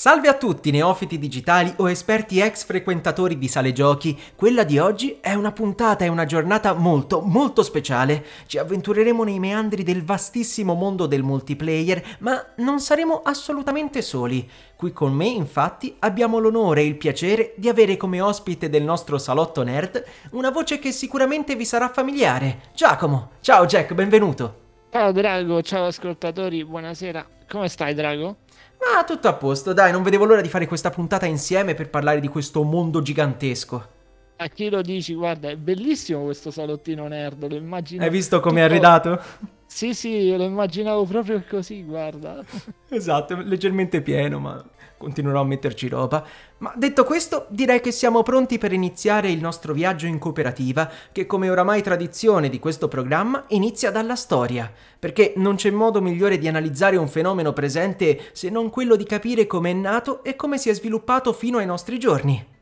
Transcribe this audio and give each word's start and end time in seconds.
Salve 0.00 0.28
a 0.28 0.34
tutti 0.34 0.70
neofiti 0.70 1.18
digitali 1.18 1.74
o 1.76 1.90
esperti 1.90 2.40
ex 2.40 2.64
frequentatori 2.64 3.36
di 3.36 3.48
sale 3.48 3.74
giochi. 3.74 4.18
Quella 4.34 4.64
di 4.64 4.78
oggi 4.78 5.18
è 5.20 5.34
una 5.34 5.52
puntata 5.52 6.06
e 6.06 6.08
una 6.08 6.24
giornata 6.24 6.72
molto 6.72 7.20
molto 7.20 7.62
speciale. 7.62 8.24
Ci 8.46 8.56
avventureremo 8.56 9.24
nei 9.24 9.38
meandri 9.38 9.82
del 9.82 10.02
vastissimo 10.02 10.72
mondo 10.72 11.04
del 11.04 11.22
multiplayer, 11.22 12.16
ma 12.20 12.42
non 12.56 12.80
saremo 12.80 13.20
assolutamente 13.22 14.00
soli. 14.00 14.48
Qui 14.74 14.90
con 14.90 15.12
me, 15.12 15.26
infatti, 15.26 15.94
abbiamo 15.98 16.38
l'onore 16.38 16.80
e 16.80 16.86
il 16.86 16.96
piacere 16.96 17.52
di 17.58 17.68
avere 17.68 17.98
come 17.98 18.22
ospite 18.22 18.70
del 18.70 18.84
nostro 18.84 19.18
salotto 19.18 19.62
nerd 19.62 20.02
una 20.30 20.48
voce 20.48 20.78
che 20.78 20.92
sicuramente 20.92 21.56
vi 21.56 21.66
sarà 21.66 21.90
familiare. 21.90 22.70
Giacomo. 22.74 23.32
Ciao 23.42 23.66
Jack, 23.66 23.92
benvenuto. 23.92 24.60
Ciao 24.90 25.12
Drago, 25.12 25.60
ciao 25.60 25.84
ascoltatori, 25.84 26.64
buonasera. 26.64 27.26
Come 27.46 27.68
stai 27.68 27.92
Drago? 27.92 28.36
Ma 28.80 29.04
tutto 29.04 29.28
a 29.28 29.34
posto, 29.34 29.72
dai, 29.72 29.92
non 29.92 30.02
vedevo 30.02 30.24
l'ora 30.24 30.40
di 30.40 30.48
fare 30.48 30.66
questa 30.66 30.90
puntata 30.90 31.26
insieme 31.26 31.74
per 31.74 31.90
parlare 31.90 32.20
di 32.20 32.28
questo 32.28 32.62
mondo 32.62 33.02
gigantesco. 33.02 33.88
A 34.36 34.48
chi 34.48 34.70
lo 34.70 34.80
dici, 34.80 35.14
guarda, 35.14 35.50
è 35.50 35.56
bellissimo 35.56 36.24
questo 36.24 36.50
salottino 36.50 37.06
nerd, 37.06 37.46
lo 37.46 37.56
immagino. 37.56 38.02
Hai 38.02 38.10
visto 38.10 38.40
come 38.40 38.64
è 38.64 38.68
tutto... 38.68 38.74
arredato? 38.74 39.22
Sì, 39.66 39.92
sì, 39.92 40.34
lo 40.34 40.44
immaginavo 40.44 41.04
proprio 41.04 41.44
così, 41.48 41.84
guarda. 41.84 42.42
Esatto, 42.88 43.36
leggermente 43.36 44.00
pieno, 44.00 44.40
ma 44.40 44.64
continuerò 45.00 45.40
a 45.40 45.44
metterci 45.44 45.88
roba. 45.88 46.22
Ma 46.58 46.74
detto 46.76 47.04
questo, 47.04 47.46
direi 47.48 47.80
che 47.80 47.90
siamo 47.90 48.22
pronti 48.22 48.58
per 48.58 48.74
iniziare 48.74 49.30
il 49.30 49.40
nostro 49.40 49.72
viaggio 49.72 50.04
in 50.04 50.18
cooperativa, 50.18 50.90
che 51.10 51.24
come 51.24 51.48
oramai 51.48 51.80
tradizione 51.80 52.50
di 52.50 52.58
questo 52.58 52.86
programma 52.86 53.44
inizia 53.48 53.90
dalla 53.90 54.14
storia, 54.14 54.70
perché 54.98 55.32
non 55.36 55.56
c'è 55.56 55.70
modo 55.70 56.02
migliore 56.02 56.36
di 56.36 56.48
analizzare 56.48 56.98
un 56.98 57.08
fenomeno 57.08 57.54
presente 57.54 58.28
se 58.32 58.50
non 58.50 58.68
quello 58.68 58.94
di 58.94 59.04
capire 59.04 59.46
come 59.46 59.70
è 59.70 59.74
nato 59.74 60.22
e 60.22 60.36
come 60.36 60.58
si 60.58 60.68
è 60.68 60.74
sviluppato 60.74 61.32
fino 61.32 61.56
ai 61.56 61.66
nostri 61.66 61.98
giorni. 61.98 62.58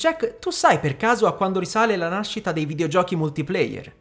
Jack, 0.00 0.38
tu 0.38 0.48
sai 0.48 0.80
per 0.80 0.96
caso 0.96 1.26
a 1.26 1.34
quando 1.34 1.58
risale 1.58 1.94
la 1.94 2.08
nascita 2.08 2.52
dei 2.52 2.64
videogiochi 2.64 3.16
multiplayer? 3.16 3.92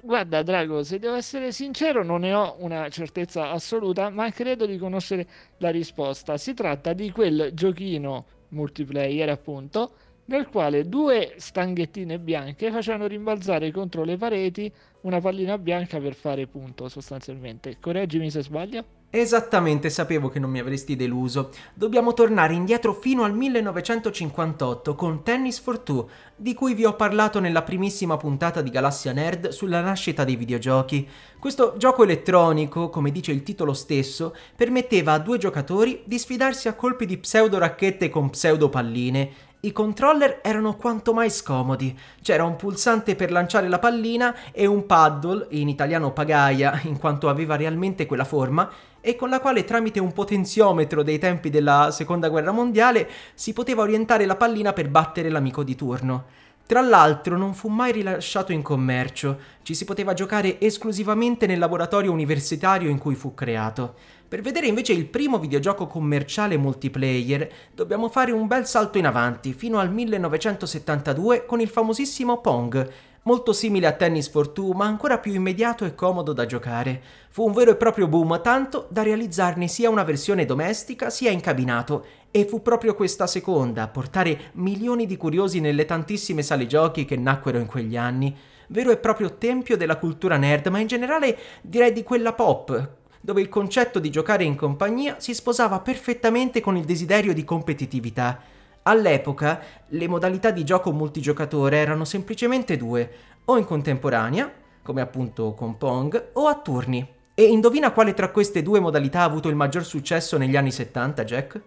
Guarda, 0.00 0.44
Drago, 0.44 0.84
se 0.84 1.00
devo 1.00 1.16
essere 1.16 1.50
sincero, 1.50 2.04
non 2.04 2.20
ne 2.20 2.32
ho 2.32 2.54
una 2.60 2.88
certezza 2.88 3.50
assoluta, 3.50 4.10
ma 4.10 4.30
credo 4.30 4.64
di 4.64 4.78
conoscere 4.78 5.26
la 5.56 5.70
risposta. 5.70 6.36
Si 6.36 6.54
tratta 6.54 6.92
di 6.92 7.10
quel 7.10 7.50
giochino 7.52 8.26
multiplayer, 8.50 9.28
appunto, 9.28 9.90
nel 10.26 10.48
quale 10.48 10.88
due 10.88 11.34
stanghettine 11.36 12.18
bianche 12.18 12.70
facevano 12.70 13.06
rimbalzare 13.06 13.70
contro 13.70 14.04
le 14.04 14.16
pareti 14.16 14.72
una 15.02 15.20
pallina 15.20 15.58
bianca 15.58 15.98
per 15.98 16.14
fare 16.14 16.46
punto, 16.46 16.88
sostanzialmente. 16.88 17.76
Correggimi 17.80 18.30
se 18.30 18.42
sbaglio. 18.42 18.84
Esattamente, 19.14 19.90
sapevo 19.90 20.30
che 20.30 20.38
non 20.38 20.48
mi 20.48 20.58
avresti 20.58 20.96
deluso. 20.96 21.50
Dobbiamo 21.74 22.14
tornare 22.14 22.54
indietro 22.54 22.94
fino 22.94 23.24
al 23.24 23.34
1958 23.34 24.94
con 24.94 25.22
Tennis 25.22 25.58
for 25.58 25.80
Two, 25.80 26.08
di 26.34 26.54
cui 26.54 26.72
vi 26.72 26.86
ho 26.86 26.94
parlato 26.94 27.38
nella 27.38 27.62
primissima 27.62 28.16
puntata 28.16 28.62
di 28.62 28.70
Galassia 28.70 29.12
Nerd 29.12 29.48
sulla 29.48 29.82
nascita 29.82 30.24
dei 30.24 30.36
videogiochi. 30.36 31.06
Questo 31.38 31.74
gioco 31.76 32.04
elettronico, 32.04 32.88
come 32.88 33.10
dice 33.10 33.32
il 33.32 33.42
titolo 33.42 33.74
stesso, 33.74 34.34
permetteva 34.56 35.12
a 35.12 35.18
due 35.18 35.36
giocatori 35.36 36.02
di 36.06 36.18
sfidarsi 36.18 36.68
a 36.68 36.74
colpi 36.74 37.04
di 37.04 37.18
pseudo 37.18 37.58
racchette 37.58 38.08
con 38.08 38.30
pseudo 38.30 38.70
palline 38.70 39.50
i 39.64 39.70
controller 39.70 40.40
erano 40.42 40.74
quanto 40.74 41.14
mai 41.14 41.30
scomodi. 41.30 41.96
C'era 42.20 42.42
un 42.42 42.56
pulsante 42.56 43.14
per 43.14 43.30
lanciare 43.30 43.68
la 43.68 43.78
pallina 43.78 44.34
e 44.50 44.66
un 44.66 44.86
paddle, 44.86 45.46
in 45.50 45.68
italiano 45.68 46.12
pagaia, 46.12 46.80
in 46.82 46.98
quanto 46.98 47.28
aveva 47.28 47.54
realmente 47.54 48.06
quella 48.06 48.24
forma, 48.24 48.68
e 49.00 49.14
con 49.14 49.28
la 49.28 49.38
quale 49.38 49.62
tramite 49.62 50.00
un 50.00 50.12
potenziometro 50.12 51.04
dei 51.04 51.20
tempi 51.20 51.48
della 51.48 51.92
Seconda 51.92 52.28
Guerra 52.28 52.50
Mondiale 52.50 53.08
si 53.34 53.52
poteva 53.52 53.82
orientare 53.82 54.26
la 54.26 54.34
pallina 54.34 54.72
per 54.72 54.88
battere 54.88 55.28
l'amico 55.28 55.62
di 55.62 55.76
turno. 55.76 56.24
Tra 56.66 56.80
l'altro 56.80 57.36
non 57.36 57.54
fu 57.54 57.68
mai 57.68 57.92
rilasciato 57.92 58.52
in 58.52 58.62
commercio, 58.62 59.38
ci 59.62 59.74
si 59.74 59.84
poteva 59.84 60.14
giocare 60.14 60.60
esclusivamente 60.60 61.46
nel 61.46 61.58
laboratorio 61.58 62.12
universitario 62.12 62.88
in 62.88 62.98
cui 62.98 63.14
fu 63.14 63.34
creato. 63.34 63.94
Per 64.32 64.40
vedere 64.40 64.66
invece 64.66 64.94
il 64.94 65.04
primo 65.04 65.38
videogioco 65.38 65.86
commerciale 65.86 66.56
multiplayer 66.56 67.52
dobbiamo 67.74 68.08
fare 68.08 68.32
un 68.32 68.46
bel 68.46 68.66
salto 68.66 68.96
in 68.96 69.04
avanti 69.04 69.52
fino 69.52 69.78
al 69.78 69.92
1972 69.92 71.44
con 71.44 71.60
il 71.60 71.68
famosissimo 71.68 72.40
Pong, 72.40 72.90
molto 73.24 73.52
simile 73.52 73.86
a 73.86 73.92
Tennis 73.92 74.30
for 74.30 74.48
Two 74.48 74.72
ma 74.72 74.86
ancora 74.86 75.18
più 75.18 75.34
immediato 75.34 75.84
e 75.84 75.94
comodo 75.94 76.32
da 76.32 76.46
giocare. 76.46 77.02
Fu 77.28 77.44
un 77.44 77.52
vero 77.52 77.72
e 77.72 77.76
proprio 77.76 78.08
boom, 78.08 78.40
tanto 78.40 78.86
da 78.88 79.02
realizzarne 79.02 79.68
sia 79.68 79.90
una 79.90 80.02
versione 80.02 80.46
domestica 80.46 81.10
sia 81.10 81.30
in 81.30 81.40
cabinato 81.40 82.06
e 82.34 82.46
fu 82.46 82.62
proprio 82.62 82.94
questa 82.94 83.26
seconda 83.26 83.82
a 83.82 83.88
portare 83.88 84.50
milioni 84.54 85.06
di 85.06 85.18
curiosi 85.18 85.60
nelle 85.60 85.84
tantissime 85.84 86.42
sale 86.42 86.66
giochi 86.66 87.04
che 87.04 87.14
nacquero 87.14 87.58
in 87.58 87.66
quegli 87.66 87.96
anni. 87.96 88.34
Vero 88.68 88.90
e 88.90 88.96
proprio 88.96 89.36
tempio 89.36 89.76
della 89.76 89.98
cultura 89.98 90.38
nerd, 90.38 90.66
ma 90.68 90.78
in 90.78 90.86
generale 90.86 91.36
direi 91.60 91.92
di 91.92 92.02
quella 92.02 92.32
pop, 92.32 93.00
dove 93.20 93.42
il 93.42 93.50
concetto 93.50 93.98
di 93.98 94.10
giocare 94.10 94.44
in 94.44 94.56
compagnia 94.56 95.16
si 95.18 95.34
sposava 95.34 95.80
perfettamente 95.80 96.62
con 96.62 96.76
il 96.76 96.84
desiderio 96.84 97.34
di 97.34 97.44
competitività. 97.44 98.40
All'epoca 98.84 99.60
le 99.88 100.08
modalità 100.08 100.50
di 100.50 100.64
gioco 100.64 100.90
multigiocatore 100.90 101.76
erano 101.76 102.06
semplicemente 102.06 102.78
due, 102.78 103.10
o 103.44 103.58
in 103.58 103.64
contemporanea, 103.64 104.50
come 104.82 105.02
appunto 105.02 105.52
con 105.52 105.76
Pong, 105.76 106.30
o 106.32 106.46
a 106.46 106.58
turni. 106.58 107.06
E 107.34 107.44
indovina 107.44 107.92
quale 107.92 108.14
tra 108.14 108.30
queste 108.30 108.62
due 108.62 108.80
modalità 108.80 109.20
ha 109.20 109.24
avuto 109.24 109.50
il 109.50 109.54
maggior 109.54 109.84
successo 109.84 110.38
negli 110.38 110.56
anni 110.56 110.72
70, 110.72 111.24
Jack? 111.24 111.60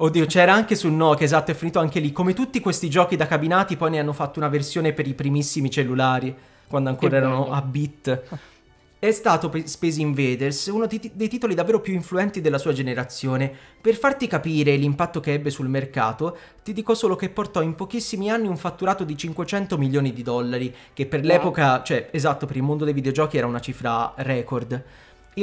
Oddio, 0.02 0.24
c'era 0.24 0.54
anche 0.54 0.76
su 0.76 0.88
Nokia, 0.88 1.26
esatto, 1.26 1.50
è 1.50 1.54
finito 1.54 1.78
anche 1.78 2.00
lì. 2.00 2.10
Come 2.10 2.32
tutti 2.32 2.58
questi 2.60 2.88
giochi 2.88 3.16
da 3.16 3.26
cabinati, 3.26 3.76
poi 3.76 3.90
ne 3.90 3.98
hanno 3.98 4.14
fatto 4.14 4.38
una 4.38 4.48
versione 4.48 4.94
per 4.94 5.06
i 5.06 5.12
primissimi 5.12 5.68
cellulari, 5.70 6.34
quando 6.66 6.88
ancora 6.88 7.18
erano 7.18 7.50
a 7.50 7.60
bit. 7.60 8.22
È 8.98 9.10
stato 9.10 9.52
Space 9.64 10.00
Invaders 10.00 10.66
uno 10.68 10.86
dei 10.86 11.28
titoli 11.28 11.54
davvero 11.54 11.80
più 11.80 11.92
influenti 11.92 12.40
della 12.40 12.56
sua 12.56 12.72
generazione. 12.72 13.52
Per 13.78 13.94
farti 13.94 14.26
capire 14.26 14.74
l'impatto 14.76 15.20
che 15.20 15.34
ebbe 15.34 15.50
sul 15.50 15.68
mercato, 15.68 16.34
ti 16.62 16.72
dico 16.72 16.94
solo 16.94 17.14
che 17.14 17.28
portò 17.28 17.60
in 17.60 17.74
pochissimi 17.74 18.30
anni 18.30 18.48
un 18.48 18.56
fatturato 18.56 19.04
di 19.04 19.14
500 19.18 19.76
milioni 19.76 20.14
di 20.14 20.22
dollari, 20.22 20.74
che 20.94 21.04
per 21.04 21.22
l'epoca, 21.26 21.82
cioè 21.82 22.08
esatto, 22.10 22.46
per 22.46 22.56
il 22.56 22.62
mondo 22.62 22.86
dei 22.86 22.94
videogiochi 22.94 23.36
era 23.36 23.46
una 23.46 23.60
cifra 23.60 24.14
record 24.16 24.82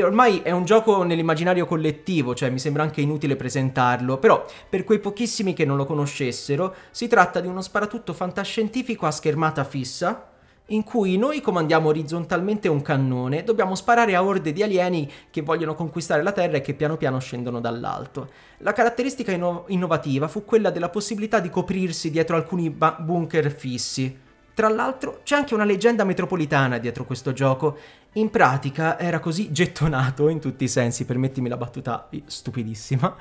ormai 0.01 0.39
è 0.39 0.51
un 0.51 0.66
gioco 0.66 1.04
nell'immaginario 1.04 1.66
collettivo, 1.66 2.36
cioè 2.36 2.50
mi 2.50 2.60
sembra 2.60 2.84
anche 2.84 3.01
inutile 3.01 3.36
presentarlo, 3.36 4.18
però 4.18 4.45
per 4.69 4.84
quei 4.84 5.00
pochissimi 5.00 5.54
che 5.54 5.66
non 5.66 5.78
lo 5.78 5.86
conoscessero, 5.86 6.75
si 6.92 7.07
tratta 7.07 7.39
di 7.39 7.48
uno 7.48 7.62
sparatutto 7.62 8.13
fantascientifico 8.13 9.06
a 9.06 9.12
schermata 9.12 9.63
fissa, 9.63 10.30
in 10.72 10.84
cui 10.84 11.18
noi 11.18 11.39
comandiamo 11.39 11.88
orizzontalmente 11.88 12.68
un 12.68 12.81
cannone, 12.81 13.44
dobbiamo 13.44 13.75
sparare 13.75 14.16
a 14.16 14.24
orde 14.24 14.51
di 14.51 14.63
alieni 14.63 15.10
che 15.30 15.42
vogliono 15.42 15.75
conquistare 15.75 16.24
la 16.24 16.33
Terra 16.33 16.57
e 16.57 16.62
che 16.62 16.74
piano 16.74 16.98
piano 16.98 17.19
scendono 17.19 17.62
dall'alto. 17.62 18.30
La 18.57 18.74
caratteristica 18.74 19.31
inno- 19.31 19.63
innovativa 19.68 20.28
fu 20.28 20.44
quella 20.44 20.69
della 20.69 20.90
possibilità 20.90 21.40
di 21.40 21.50
coprirsi 21.50 22.12
dietro 22.12 22.36
alcuni 22.36 22.69
ba- 22.69 22.98
bunker 23.00 23.50
fissi. 23.50 24.25
Tra 24.54 24.68
l'altro 24.69 25.19
c'è 25.24 25.36
anche 25.36 25.54
una 25.54 25.63
leggenda 25.63 26.04
metropolitana 26.04 26.80
dietro 26.80 27.06
questo 27.06 27.31
gioco. 27.31 27.78
In 28.18 28.31
pratica 28.31 28.98
era 28.98 29.19
così 29.19 29.52
gettonato 29.52 30.28
in 30.30 30.40
tutti 30.40 30.64
i 30.64 30.68
sensi, 30.68 31.06
permettimi 31.06 31.50
la 31.50 31.58
battuta 31.58 32.10
stupidissima, 32.25 33.16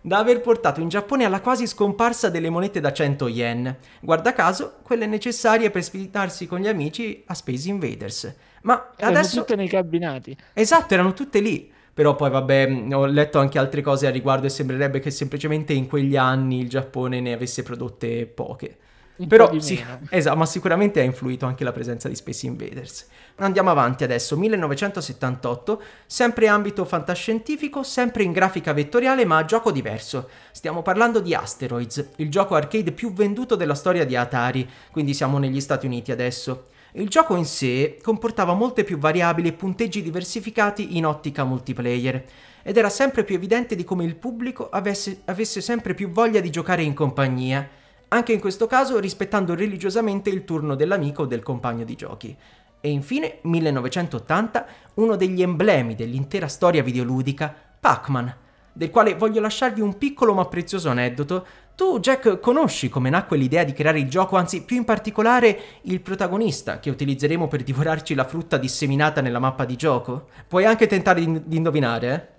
da 0.00 0.18
aver 0.18 0.40
portato 0.40 0.80
in 0.80 0.88
Giappone 0.88 1.26
alla 1.26 1.42
quasi 1.42 1.66
scomparsa 1.66 2.30
delle 2.30 2.48
monete 2.48 2.80
da 2.80 2.90
100 2.90 3.28
yen, 3.28 3.76
guarda 4.00 4.32
caso 4.32 4.76
quelle 4.82 5.04
necessarie 5.04 5.70
per 5.70 5.84
sfidarsi 5.84 6.46
con 6.46 6.60
gli 6.60 6.66
amici 6.66 7.22
a 7.26 7.34
Space 7.34 7.68
Invaders. 7.68 8.34
Ma 8.62 8.92
Erano 8.96 9.18
adesso... 9.18 9.40
tutte 9.40 9.54
nei 9.54 9.68
cabinati. 9.68 10.34
Esatto, 10.54 10.94
erano 10.94 11.12
tutte 11.12 11.40
lì. 11.40 11.70
Però 11.92 12.14
poi 12.14 12.30
vabbè, 12.30 12.88
ho 12.92 13.04
letto 13.04 13.40
anche 13.40 13.58
altre 13.58 13.82
cose 13.82 14.06
a 14.06 14.10
riguardo 14.10 14.46
e 14.46 14.50
sembrerebbe 14.50 15.00
che 15.00 15.10
semplicemente 15.10 15.74
in 15.74 15.86
quegli 15.86 16.16
anni 16.16 16.60
il 16.60 16.70
Giappone 16.70 17.20
ne 17.20 17.34
avesse 17.34 17.62
prodotte 17.62 18.24
poche. 18.24 18.78
Un 19.18 19.26
Però 19.26 19.48
po' 19.48 19.60
sì, 19.60 19.82
esatto, 20.10 20.36
ma 20.36 20.46
sicuramente 20.46 21.00
ha 21.00 21.02
influito 21.02 21.44
anche 21.44 21.64
la 21.64 21.72
presenza 21.72 22.08
di 22.08 22.14
Space 22.14 22.46
Invaders. 22.46 23.08
Andiamo 23.40 23.70
avanti 23.70 24.02
adesso, 24.02 24.36
1978, 24.36 25.80
sempre 26.06 26.48
ambito 26.48 26.84
fantascientifico, 26.84 27.84
sempre 27.84 28.24
in 28.24 28.32
grafica 28.32 28.72
vettoriale 28.72 29.24
ma 29.24 29.36
a 29.36 29.44
gioco 29.44 29.70
diverso. 29.70 30.28
Stiamo 30.50 30.82
parlando 30.82 31.20
di 31.20 31.34
Asteroids, 31.34 32.14
il 32.16 32.30
gioco 32.32 32.56
arcade 32.56 32.90
più 32.90 33.12
venduto 33.12 33.54
della 33.54 33.76
storia 33.76 34.04
di 34.04 34.16
Atari, 34.16 34.68
quindi 34.90 35.14
siamo 35.14 35.38
negli 35.38 35.60
Stati 35.60 35.86
Uniti 35.86 36.10
adesso. 36.10 36.70
Il 36.94 37.08
gioco 37.08 37.36
in 37.36 37.44
sé 37.44 38.00
comportava 38.02 38.54
molte 38.54 38.82
più 38.82 38.98
variabili 38.98 39.48
e 39.48 39.52
punteggi 39.52 40.02
diversificati 40.02 40.96
in 40.96 41.06
ottica 41.06 41.44
multiplayer, 41.44 42.24
ed 42.64 42.76
era 42.76 42.90
sempre 42.90 43.22
più 43.22 43.36
evidente 43.36 43.76
di 43.76 43.84
come 43.84 44.04
il 44.04 44.16
pubblico 44.16 44.68
avesse, 44.68 45.20
avesse 45.26 45.60
sempre 45.60 45.94
più 45.94 46.10
voglia 46.10 46.40
di 46.40 46.50
giocare 46.50 46.82
in 46.82 46.92
compagnia, 46.92 47.68
anche 48.08 48.32
in 48.32 48.40
questo 48.40 48.66
caso 48.66 48.98
rispettando 48.98 49.54
religiosamente 49.54 50.28
il 50.28 50.44
turno 50.44 50.74
dell'amico 50.74 51.22
o 51.22 51.26
del 51.26 51.44
compagno 51.44 51.84
di 51.84 51.94
giochi. 51.94 52.36
E 52.80 52.90
infine, 52.90 53.38
1980, 53.42 54.66
uno 54.94 55.16
degli 55.16 55.42
emblemi 55.42 55.94
dell'intera 55.94 56.46
storia 56.46 56.82
videoludica, 56.82 57.54
Pac-Man, 57.80 58.34
del 58.72 58.90
quale 58.90 59.14
voglio 59.14 59.40
lasciarvi 59.40 59.80
un 59.80 59.98
piccolo 59.98 60.34
ma 60.34 60.46
prezioso 60.46 60.88
aneddoto. 60.88 61.46
Tu, 61.74 61.98
Jack, 62.00 62.38
conosci 62.38 62.88
come 62.88 63.10
nacque 63.10 63.36
l'idea 63.36 63.64
di 63.64 63.72
creare 63.72 63.98
il 63.98 64.08
gioco, 64.08 64.36
anzi 64.36 64.64
più 64.64 64.76
in 64.76 64.84
particolare 64.84 65.58
il 65.82 66.00
protagonista 66.00 66.78
che 66.78 66.90
utilizzeremo 66.90 67.48
per 67.48 67.62
divorarci 67.62 68.14
la 68.14 68.24
frutta 68.24 68.56
disseminata 68.56 69.20
nella 69.20 69.38
mappa 69.38 69.64
di 69.64 69.76
gioco? 69.76 70.28
Puoi 70.46 70.64
anche 70.64 70.86
tentare 70.86 71.20
di, 71.44 71.56
indovinare, 71.56 72.34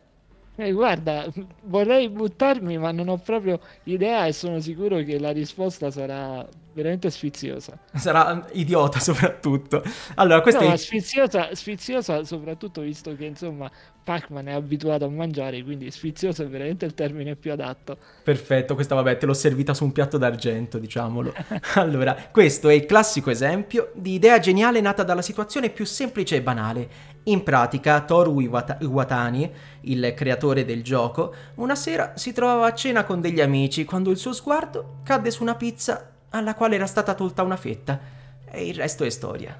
eh? 0.56 0.68
Eh, 0.68 0.71
guarda, 0.74 1.25
vorrei 1.63 2.09
buttarmi, 2.09 2.77
ma 2.77 2.91
non 2.91 3.07
ho 3.07 3.18
proprio 3.18 3.59
idea 3.83 4.25
e 4.25 4.33
sono 4.33 4.59
sicuro 4.59 4.97
che 5.03 5.18
la 5.18 5.31
risposta 5.31 5.89
sarà 5.89 6.45
veramente 6.80 7.10
sfiziosa. 7.10 7.78
Sarà 7.94 8.48
idiota 8.54 9.00
soprattutto. 9.00 9.84
Allora, 10.16 10.42
questo 10.42 10.64
No, 10.64 10.72
è 10.72 10.78
sfiziosa, 10.78 11.54
sfiziosa 11.54 12.24
soprattutto 12.24 12.81
visto 12.81 13.16
che 13.16 13.26
insomma 13.26 13.70
Pac-Man 14.04 14.48
è 14.48 14.54
abituato 14.54 15.06
a 15.06 15.10
mangiare, 15.10 15.62
quindi 15.64 15.92
sfizioso 15.92 16.44
è 16.44 16.48
veramente 16.48 16.86
il 16.86 16.94
termine 16.94 17.36
più 17.36 17.52
adatto. 17.52 17.98
Perfetto, 18.24 18.74
questa 18.74 18.96
vabbè, 18.96 19.18
te 19.18 19.26
l'ho 19.26 19.34
servita 19.34 19.74
su 19.74 19.84
un 19.84 19.92
piatto 19.92 20.18
d'argento, 20.18 20.80
diciamolo. 20.80 21.34
Allora, 21.76 22.16
questo 22.31 22.70
è 22.70 22.74
il 22.74 22.86
classico 22.86 23.30
esempio 23.30 23.92
di 23.94 24.14
idea 24.14 24.40
geniale 24.40 24.82
nata 24.82 25.04
dalla 25.04 25.22
situazione 25.22 25.70
più 25.70 25.86
semplice 25.86 26.38
e 26.38 26.42
banale. 26.42 26.90
In 27.24 27.44
pratica, 27.44 28.02
Toru 28.02 28.40
Iwata- 28.40 28.78
Iwatani, 28.82 29.52
il 29.82 30.14
creatore 30.16 30.66
del 30.66 30.82
gioco, 30.84 31.34
una 31.56 31.75
sera 31.75 32.14
si 32.16 32.32
trovava 32.32 32.68
a 32.68 32.74
cena 32.74 33.04
con 33.04 33.22
degli 33.22 33.42
amici 33.42 33.86
quando 33.86 34.10
il 34.10 34.18
suo 34.18 34.34
sguardo 34.34 35.02
cadde 35.04 35.30
su 35.30 35.44
una 35.44 35.56
pizza 35.56 36.14
alla 36.30 36.54
quale 36.56 36.76
era 36.76 36.86
stata 36.86 37.14
tolta 37.14 37.44
una 37.44 37.58
fetta. 37.58 38.00
E 38.52 38.68
il 38.68 38.76
resto 38.76 39.04
è 39.04 39.10
storia. 39.10 39.58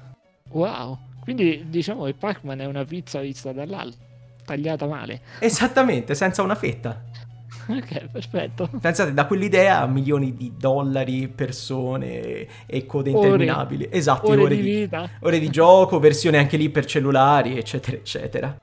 Wow, 0.50 0.98
quindi 1.22 1.66
diciamo 1.68 2.04
che 2.04 2.14
Pac-Man 2.14 2.60
è 2.60 2.66
una 2.66 2.84
pizza 2.84 3.20
vista 3.20 3.52
dall'alto, 3.52 3.96
tagliata 4.44 4.86
male. 4.86 5.20
Esattamente, 5.38 6.14
senza 6.14 6.42
una 6.42 6.54
fetta. 6.54 7.02
Ok, 7.70 8.08
perfetto. 8.10 8.68
Pensate, 8.80 9.12
da 9.12 9.26
quell'idea 9.26 9.80
a 9.82 9.86
milioni 9.86 10.34
di 10.34 10.54
dollari, 10.56 11.28
persone 11.28 12.46
e 12.66 12.84
code 12.86 13.12
Ore. 13.12 13.26
interminabili. 13.26 13.88
Esatto, 13.92 14.28
Ore 14.28 14.48
di 14.48 14.60
vita. 14.60 15.08
ore 15.20 15.38
di 15.38 15.50
gioco, 15.50 16.00
versione 16.00 16.38
anche 16.38 16.56
lì 16.56 16.68
per 16.70 16.84
cellulari, 16.84 17.56
eccetera, 17.56 17.96
eccetera. 17.96 18.56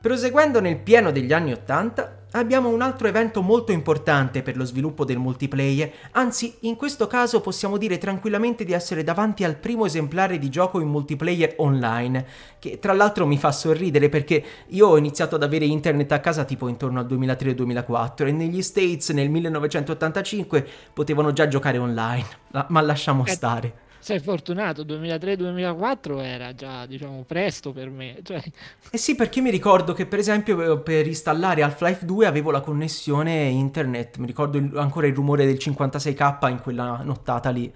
Proseguendo 0.00 0.60
nel 0.60 0.78
pieno 0.78 1.12
degli 1.12 1.32
anni 1.32 1.52
80, 1.52 2.23
abbiamo 2.36 2.68
un 2.68 2.82
altro 2.82 3.08
evento 3.08 3.42
molto 3.42 3.72
importante 3.72 4.42
per 4.42 4.56
lo 4.56 4.64
sviluppo 4.64 5.04
del 5.04 5.18
multiplayer, 5.18 5.90
anzi 6.12 6.54
in 6.60 6.76
questo 6.76 7.06
caso 7.06 7.40
possiamo 7.40 7.76
dire 7.76 7.98
tranquillamente 7.98 8.64
di 8.64 8.72
essere 8.72 9.04
davanti 9.04 9.44
al 9.44 9.56
primo 9.56 9.86
esemplare 9.86 10.38
di 10.38 10.48
gioco 10.48 10.80
in 10.80 10.88
multiplayer 10.88 11.54
online, 11.58 12.26
che 12.58 12.78
tra 12.78 12.92
l'altro 12.92 13.26
mi 13.26 13.38
fa 13.38 13.52
sorridere 13.52 14.08
perché 14.08 14.44
io 14.68 14.88
ho 14.88 14.96
iniziato 14.96 15.36
ad 15.36 15.42
avere 15.42 15.64
internet 15.64 16.12
a 16.12 16.20
casa 16.20 16.44
tipo 16.44 16.68
intorno 16.68 17.00
al 17.00 17.06
2003-2004 17.06 18.26
e 18.26 18.32
negli 18.32 18.62
States 18.62 19.10
nel 19.10 19.30
1985 19.30 20.66
potevano 20.92 21.32
già 21.32 21.46
giocare 21.48 21.78
online, 21.78 22.26
ma 22.68 22.80
lasciamo 22.80 23.24
Eh, 23.24 23.30
stare. 23.30 23.74
Sei 24.06 24.20
fortunato, 24.20 24.84
2003-2004 24.84 26.20
era 26.20 26.54
già, 26.54 26.86
diciamo, 26.86 27.24
presto 27.24 27.72
per 27.72 27.90
me. 27.90 28.20
Cioè, 28.22 28.40
Eh 28.88 28.96
sì, 28.98 29.14
perché 29.16 29.40
mi 29.42 29.50
ricordo 29.50 29.92
che 29.92 30.06
per 30.06 30.20
esempio 30.20 30.72
eh, 30.72 30.78
per 30.80 31.06
installare 31.08 31.62
Half-Life 31.62 32.04
2 32.06 32.26
avevo 32.26 32.50
la 32.52 32.60
connessione 32.62 33.44
internet, 33.48 34.16
mi 34.18 34.26
ricordo 34.26 34.56
il- 34.56 34.74
ancora 34.78 35.06
il 35.08 35.14
rumore 35.14 35.44
del 35.46 35.58
56k 35.58 36.48
in 36.48 36.60
quella 36.60 37.02
nottata 37.02 37.50
lì. 37.50 37.70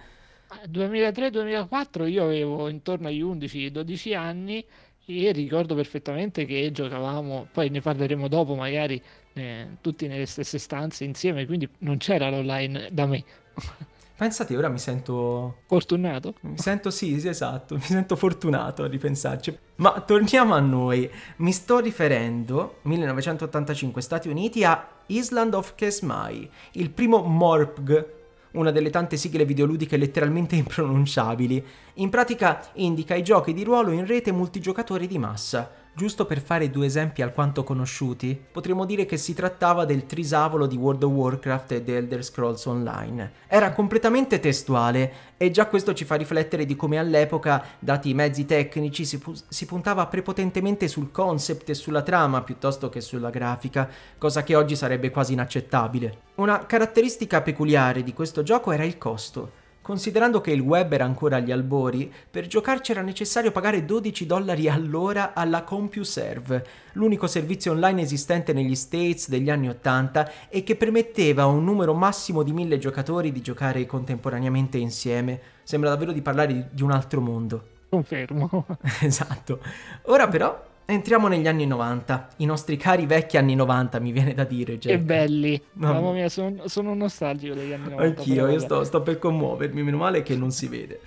2003-2004 0.67 2.07
io 2.09 2.25
avevo 2.25 2.69
intorno 2.69 3.09
agli 3.09 3.21
11-12 3.21 4.15
anni 4.15 4.65
e 5.05 5.33
ricordo 5.33 5.75
perfettamente 5.75 6.45
che 6.45 6.71
giocavamo, 6.73 7.49
poi 7.53 7.69
ne 7.71 7.81
parleremo 7.81 8.29
dopo 8.29 8.55
magari 8.55 9.03
eh, 9.35 9.77
tutti 9.81 10.07
nelle 10.07 10.27
stesse 10.27 10.59
stanze 10.59 11.05
insieme, 11.05 11.47
quindi 11.47 11.69
non 11.81 11.99
c'era 11.99 12.31
l'online 12.31 12.89
da 12.93 13.07
me. 13.07 13.25
Pensate, 14.19 14.57
ora 14.57 14.69
mi 14.69 14.81
sento... 14.81 15.59
Fortunato. 15.69 16.35
Mi 16.41 16.59
sento 16.59 16.91
sì, 16.91 17.21
sì, 17.21 17.29
esatto, 17.29 17.77
mi 17.77 17.81
sento 17.81 18.17
fortunato 18.17 18.83
a 18.83 18.89
ripensarci. 18.89 19.57
Ma 19.77 20.01
torniamo 20.01 20.55
a 20.55 20.59
noi. 20.59 21.09
Mi 21.37 21.53
sto 21.53 21.79
riferendo, 21.79 22.79
1985 22.83 24.03
Stati 24.03 24.29
Uniti, 24.29 24.65
a 24.65 24.89
Island 25.07 25.55
of 25.55 25.77
Kesmai, 25.77 26.51
il 26.73 26.91
primo 26.91 27.23
MORPG, 27.23 28.07
una 28.55 28.73
delle 28.73 28.91
tante 28.91 29.17
sigle 29.17 29.45
videoludiche 29.45 29.97
letteralmente 29.97 30.57
impronunciabili. 30.57 31.65
In 31.95 32.11
pratica 32.11 32.71
indica 32.73 33.15
i 33.15 33.23
giochi 33.23 33.53
di 33.53 33.63
ruolo 33.63 33.93
in 33.93 34.05
rete 34.05 34.33
multigiocatori 34.33 35.07
di 35.07 35.19
massa. 35.19 35.78
Giusto 35.99 36.27
per 36.27 36.41
fare 36.41 36.71
due 36.71 36.87
esempi 36.87 37.23
alquanto 37.23 37.65
conosciuti, 37.65 38.41
potremmo 38.53 38.85
dire 38.85 39.05
che 39.05 39.17
si 39.17 39.35
trattava 39.35 39.85
del 39.85 40.07
trisavolo 40.07 40.69
di 40.69 40.77
World 40.77 41.03
of 41.03 41.11
Warcraft 41.11 41.73
e 41.73 41.83
The 41.83 41.97
Elder 41.97 42.25
Scrolls 42.25 42.65
Online. 42.67 43.33
Era 43.49 43.73
completamente 43.73 44.39
testuale 44.39 45.13
e 45.37 45.51
già 45.51 45.67
questo 45.67 45.95
ci 45.95 46.05
fa 46.05 46.15
riflettere 46.15 46.67
di 46.67 46.77
come 46.77 46.99
all'epoca, 46.99 47.65
dati 47.81 48.11
i 48.11 48.15
mezzi 48.15 48.47
tecnici, 48.47 49.05
si, 49.05 49.19
pu- 49.19 49.35
si 49.49 49.67
puntava 49.67 50.07
prepotentemente 50.07 50.87
sul 50.87 51.11
concept 51.11 51.71
e 51.71 51.75
sulla 51.75 52.03
trama 52.03 52.43
piuttosto 52.43 52.89
che 52.89 53.01
sulla 53.01 53.31
grafica, 53.31 53.91
cosa 54.19 54.45
che 54.45 54.55
oggi 54.55 54.77
sarebbe 54.77 55.11
quasi 55.11 55.33
inaccettabile. 55.33 56.19
Una 56.37 56.65
caratteristica 56.65 57.43
peculiare 57.43 58.05
di 58.05 58.13
questo 58.13 58.45
gioco 58.45 58.71
era 58.71 58.85
il 58.85 58.99
costo. 58.99 59.67
Considerando 59.89 60.43
che 60.43 60.51
il 60.51 60.61
web 60.61 60.93
era 60.93 61.07
ancora 61.07 61.37
agli 61.37 61.51
albori, 61.51 62.13
per 62.31 62.47
giocarci 62.47 62.91
era 62.93 63.01
necessario 63.01 63.51
pagare 63.51 63.87
12 63.87 64.27
dollari 64.27 64.69
all'ora 64.69 65.33
alla 65.33 65.63
CompuServe, 65.63 66.67
l'unico 66.93 67.27
servizio 67.27 67.73
online 67.73 68.03
esistente 68.03 68.53
negli 68.53 68.75
States 68.75 69.31
degli 69.31 69.49
anni 69.49 69.71
80 69.71 70.51
e 70.51 70.63
che 70.63 70.77
permetteva 70.77 71.45
a 71.45 71.47
un 71.47 71.65
numero 71.65 71.95
massimo 71.95 72.43
di 72.43 72.53
1000 72.53 72.77
giocatori 72.77 73.33
di 73.33 73.41
giocare 73.41 73.87
contemporaneamente 73.87 74.77
insieme. 74.77 75.41
Sembra 75.63 75.89
davvero 75.89 76.13
di 76.13 76.21
parlare 76.21 76.69
di 76.71 76.83
un 76.83 76.91
altro 76.91 77.23
mondo. 77.23 77.69
Confermo. 77.89 78.67
esatto. 79.01 79.59
Ora 80.03 80.29
però 80.29 80.68
entriamo 80.91 81.29
negli 81.29 81.47
anni 81.47 81.67
90, 81.67 82.29
i 82.39 82.47
nostri 82.47 82.79
cari 82.79 83.05
vecchi 83.05 83.37
anni 83.37 83.55
90, 83.55 83.99
mi 84.01 84.11
viene 84.11 84.33
da 84.33 84.45
dire, 84.45 84.79
Che 84.79 84.89
Jack. 84.89 84.99
belli. 85.01 85.61
Mamma 85.75 85.95
Mamma 86.01 86.13
mia, 86.13 86.29
sono, 86.31 86.67
sono 86.67 86.95
nostalgico 86.95 87.55
degli 87.55 87.73
anni 87.73 87.91
90. 87.91 88.21
Anch'io, 88.21 88.49
io 88.49 88.59
sto, 88.59 88.83
sto 88.85 89.03
per 89.03 89.19
commuovermi, 89.19 89.83
meno 89.83 89.99
male 89.99 90.23
che 90.23 90.35
non 90.35 90.51
si 90.51 90.67
vede. 90.67 91.01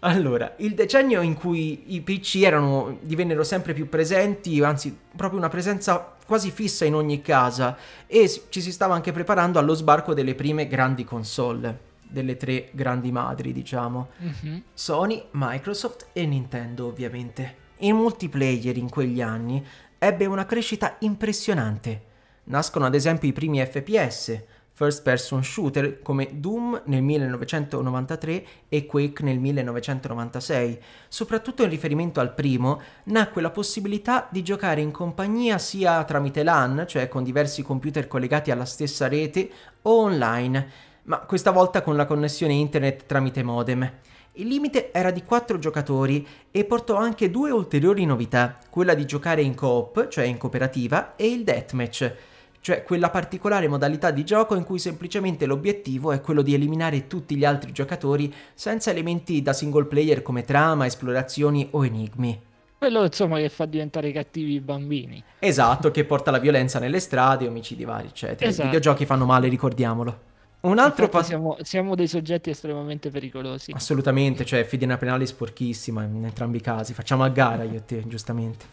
Allora, 0.00 0.54
il 0.58 0.74
decennio 0.74 1.20
in 1.20 1.34
cui 1.34 1.94
i 1.94 2.00
PC 2.00 2.40
erano, 2.42 2.98
divennero 3.02 3.44
sempre 3.44 3.72
più 3.74 3.88
presenti, 3.88 4.60
anzi 4.62 4.96
proprio 5.14 5.38
una 5.38 5.48
presenza 5.48 6.16
quasi 6.26 6.50
fissa 6.50 6.84
in 6.84 6.94
ogni 6.94 7.20
casa 7.20 7.76
e 8.06 8.28
ci 8.48 8.60
si 8.60 8.72
stava 8.72 8.94
anche 8.94 9.12
preparando 9.12 9.58
allo 9.58 9.74
sbarco 9.74 10.14
delle 10.14 10.34
prime 10.34 10.66
grandi 10.66 11.04
console, 11.04 11.78
delle 12.02 12.36
tre 12.36 12.70
grandi 12.72 13.12
madri 13.12 13.52
diciamo. 13.52 14.08
Mhm. 14.16 14.62
Sony, 14.74 15.22
Microsoft 15.32 16.08
e 16.12 16.26
Nintendo 16.26 16.86
ovviamente. 16.86 17.60
Il 17.84 17.94
multiplayer 17.94 18.76
in 18.76 18.88
quegli 18.88 19.20
anni 19.20 19.64
ebbe 19.98 20.26
una 20.26 20.46
crescita 20.46 20.98
impressionante. 21.00 22.02
Nascono 22.44 22.86
ad 22.86 22.94
esempio 22.94 23.28
i 23.28 23.32
primi 23.32 23.58
FPS, 23.58 24.40
first 24.70 25.02
person 25.02 25.42
shooter 25.42 26.00
come 26.00 26.28
Doom 26.34 26.82
nel 26.86 27.02
1993 27.02 28.44
e 28.68 28.86
Quake 28.86 29.24
nel 29.24 29.40
1996. 29.40 30.80
Soprattutto 31.08 31.64
in 31.64 31.70
riferimento 31.70 32.20
al 32.20 32.34
primo, 32.34 32.80
nacque 33.04 33.42
la 33.42 33.50
possibilità 33.50 34.28
di 34.30 34.44
giocare 34.44 34.80
in 34.80 34.92
compagnia 34.92 35.58
sia 35.58 36.04
tramite 36.04 36.44
LAN, 36.44 36.84
cioè 36.86 37.08
con 37.08 37.24
diversi 37.24 37.64
computer 37.64 38.06
collegati 38.06 38.52
alla 38.52 38.64
stessa 38.64 39.08
rete, 39.08 39.50
o 39.82 40.02
online, 40.02 40.70
ma 41.04 41.18
questa 41.18 41.50
volta 41.50 41.82
con 41.82 41.96
la 41.96 42.06
connessione 42.06 42.52
internet 42.52 43.06
tramite 43.06 43.42
modem. 43.42 43.90
Il 44.36 44.46
limite 44.46 44.90
era 44.92 45.10
di 45.10 45.24
4 45.24 45.58
giocatori 45.58 46.26
e 46.50 46.64
portò 46.64 46.96
anche 46.96 47.30
due 47.30 47.50
ulteriori 47.50 48.06
novità, 48.06 48.56
quella 48.70 48.94
di 48.94 49.04
giocare 49.04 49.42
in 49.42 49.54
coop, 49.54 50.08
cioè 50.08 50.24
in 50.24 50.38
cooperativa, 50.38 51.16
e 51.16 51.26
il 51.26 51.44
deathmatch, 51.44 52.14
cioè 52.62 52.82
quella 52.82 53.10
particolare 53.10 53.68
modalità 53.68 54.10
di 54.10 54.24
gioco 54.24 54.54
in 54.54 54.64
cui 54.64 54.78
semplicemente 54.78 55.44
l'obiettivo 55.44 56.12
è 56.12 56.22
quello 56.22 56.40
di 56.40 56.54
eliminare 56.54 57.08
tutti 57.08 57.36
gli 57.36 57.44
altri 57.44 57.72
giocatori 57.72 58.32
senza 58.54 58.90
elementi 58.90 59.42
da 59.42 59.52
single 59.52 59.84
player 59.84 60.22
come 60.22 60.44
trama, 60.44 60.86
esplorazioni 60.86 61.68
o 61.72 61.84
enigmi. 61.84 62.40
Quello 62.78 63.04
insomma 63.04 63.36
che 63.36 63.50
fa 63.50 63.66
diventare 63.66 64.12
cattivi 64.12 64.54
i 64.54 64.60
bambini. 64.60 65.22
Esatto, 65.40 65.90
che 65.90 66.04
porta 66.04 66.30
la 66.30 66.38
violenza 66.38 66.78
nelle 66.78 67.00
strade, 67.00 67.46
omicidi 67.46 67.84
vari, 67.84 68.06
eccetera. 68.06 68.48
Esatto. 68.48 68.62
I 68.62 68.70
videogiochi 68.70 69.04
fanno 69.04 69.26
male, 69.26 69.48
ricordiamolo. 69.48 70.30
Un 70.62 70.78
altro 70.78 71.08
pas- 71.08 71.26
siamo, 71.26 71.56
siamo 71.62 71.94
dei 71.96 72.06
soggetti 72.06 72.50
estremamente 72.50 73.10
pericolosi. 73.10 73.72
Assolutamente, 73.72 74.44
cioè 74.44 74.64
fidina 74.64 74.96
penale 74.96 75.26
sporchissima 75.26 76.04
in 76.04 76.24
entrambi 76.24 76.58
i 76.58 76.60
casi. 76.60 76.94
Facciamo 76.94 77.24
a 77.24 77.28
gara 77.28 77.64
io 77.64 77.78
e 77.78 77.84
te, 77.84 78.06
giustamente. 78.06 78.64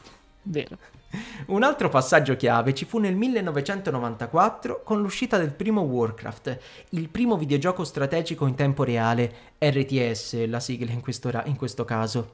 Vero. 0.43 0.77
Un 1.47 1.63
altro 1.63 1.89
passaggio 1.89 2.35
chiave 2.35 2.75
ci 2.75 2.85
fu 2.85 2.99
nel 2.99 3.15
1994 3.15 4.83
con 4.83 5.01
l'uscita 5.01 5.37
del 5.39 5.51
primo 5.51 5.81
Warcraft, 5.81 6.59
il 6.89 7.09
primo 7.09 7.37
videogioco 7.37 7.83
strategico 7.83 8.45
in 8.45 8.53
tempo 8.53 8.83
reale, 8.83 9.33
RTS 9.57 10.45
la 10.45 10.59
sigla 10.59 10.91
in 10.91 11.01
questo, 11.01 11.31
ra- 11.31 11.43
in 11.45 11.55
questo 11.55 11.85
caso. 11.85 12.33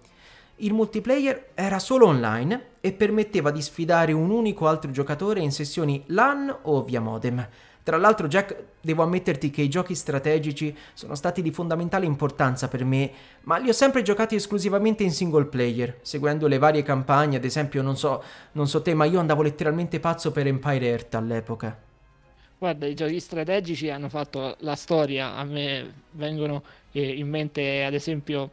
Il 0.57 0.73
multiplayer 0.73 1.51
era 1.53 1.79
solo 1.79 2.07
online 2.07 2.71
e 2.81 2.91
permetteva 2.91 3.51
di 3.51 3.61
sfidare 3.61 4.11
un 4.11 4.29
unico 4.29 4.67
altro 4.67 4.91
giocatore 4.91 5.39
in 5.39 5.51
sessioni 5.51 6.03
LAN 6.07 6.53
o 6.63 6.83
via 6.83 7.01
modem. 7.01 7.47
Tra 7.85 7.97
l'altro, 7.97 8.27
Jack, 8.27 8.63
devo 8.81 9.03
ammetterti 9.03 9.51
che 9.51 9.61
i 9.61 9.69
giochi 9.69 9.93
strategici 9.93 10.75
sono 10.95 11.13
stati 11.13 11.43
di 11.43 11.51
fondamentale 11.51 12.07
importanza 12.07 12.67
per 12.67 12.83
me, 12.83 13.11
ma 13.41 13.57
li 13.57 13.69
ho 13.69 13.73
sempre 13.73 14.01
giocati 14.01 14.33
esclusivamente 14.33 15.03
in 15.03 15.11
single 15.11 15.45
player, 15.45 15.99
seguendo 16.01 16.47
le 16.47 16.57
varie 16.57 16.81
campagne, 16.81 17.37
ad 17.37 17.45
esempio, 17.45 17.83
non 17.83 17.95
so, 17.95 18.23
non 18.53 18.67
so 18.67 18.81
te, 18.81 18.95
ma 18.95 19.05
io 19.05 19.19
andavo 19.19 19.43
letteralmente 19.43 19.99
pazzo 19.99 20.31
per 20.31 20.47
Empire 20.47 20.87
Earth 20.87 21.13
all'epoca. 21.13 21.79
Guarda, 22.57 22.87
i 22.87 22.95
giochi 22.95 23.19
strategici 23.19 23.87
hanno 23.91 24.09
fatto 24.09 24.55
la 24.61 24.75
storia. 24.75 25.35
A 25.35 25.43
me 25.43 25.87
vengono 26.13 26.63
eh, 26.91 27.07
in 27.07 27.29
mente, 27.29 27.83
ad 27.83 27.93
esempio, 27.93 28.49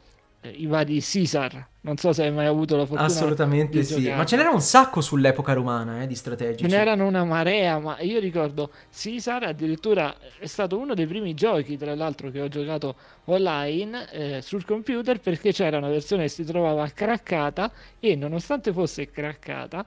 i 0.50 0.66
vari 0.66 1.00
Caesar. 1.00 1.68
Non 1.82 1.96
so 1.96 2.12
se 2.12 2.22
hai 2.25 2.30
mai 2.32 2.46
avuto 2.46 2.76
la 2.76 2.87
fortuna 2.87 3.08
Assolutamente 3.08 3.78
di 3.78 3.84
sì, 3.84 3.94
giocare. 4.00 4.16
ma 4.16 4.25
ce 4.25 4.37
n'era 4.37 4.50
un 4.50 4.61
sacco 4.61 5.00
sull'epoca 5.00 5.52
romana, 5.52 6.02
eh, 6.02 6.06
di 6.06 6.14
Ce 6.14 6.20
strategici. 6.20 6.66
n'erano 6.66 7.06
una 7.06 7.25
marea, 7.25 7.78
ma 7.78 8.00
io 8.00 8.20
ricordo 8.20 8.70
Caesar 8.90 9.42
addirittura 9.44 10.14
è 10.38 10.46
stato 10.46 10.78
uno 10.78 10.94
dei 10.94 11.06
primi 11.06 11.34
giochi, 11.34 11.76
tra 11.76 11.94
l'altro, 11.94 12.30
che 12.30 12.40
ho 12.40 12.49
giocato 12.49 12.94
online 13.25 14.11
eh, 14.12 14.42
sul 14.42 14.64
computer 14.64 15.18
perché 15.20 15.52
c'era 15.52 15.78
una 15.78 15.88
versione 15.88 16.22
che 16.25 16.28
si 16.28 16.44
trovava 16.44 16.87
craccata 16.88 17.72
e 17.99 18.14
nonostante 18.14 18.72
fosse 18.72 19.11
craccata 19.11 19.84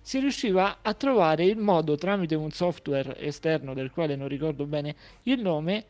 si 0.00 0.20
riusciva 0.20 0.78
a 0.82 0.94
trovare 0.94 1.44
il 1.44 1.56
modo 1.58 1.96
tramite 1.96 2.36
un 2.36 2.52
software 2.52 3.18
esterno 3.18 3.74
del 3.74 3.90
quale 3.90 4.14
non 4.14 4.28
ricordo 4.28 4.64
bene 4.64 4.94
il 5.24 5.40
nome 5.42 5.84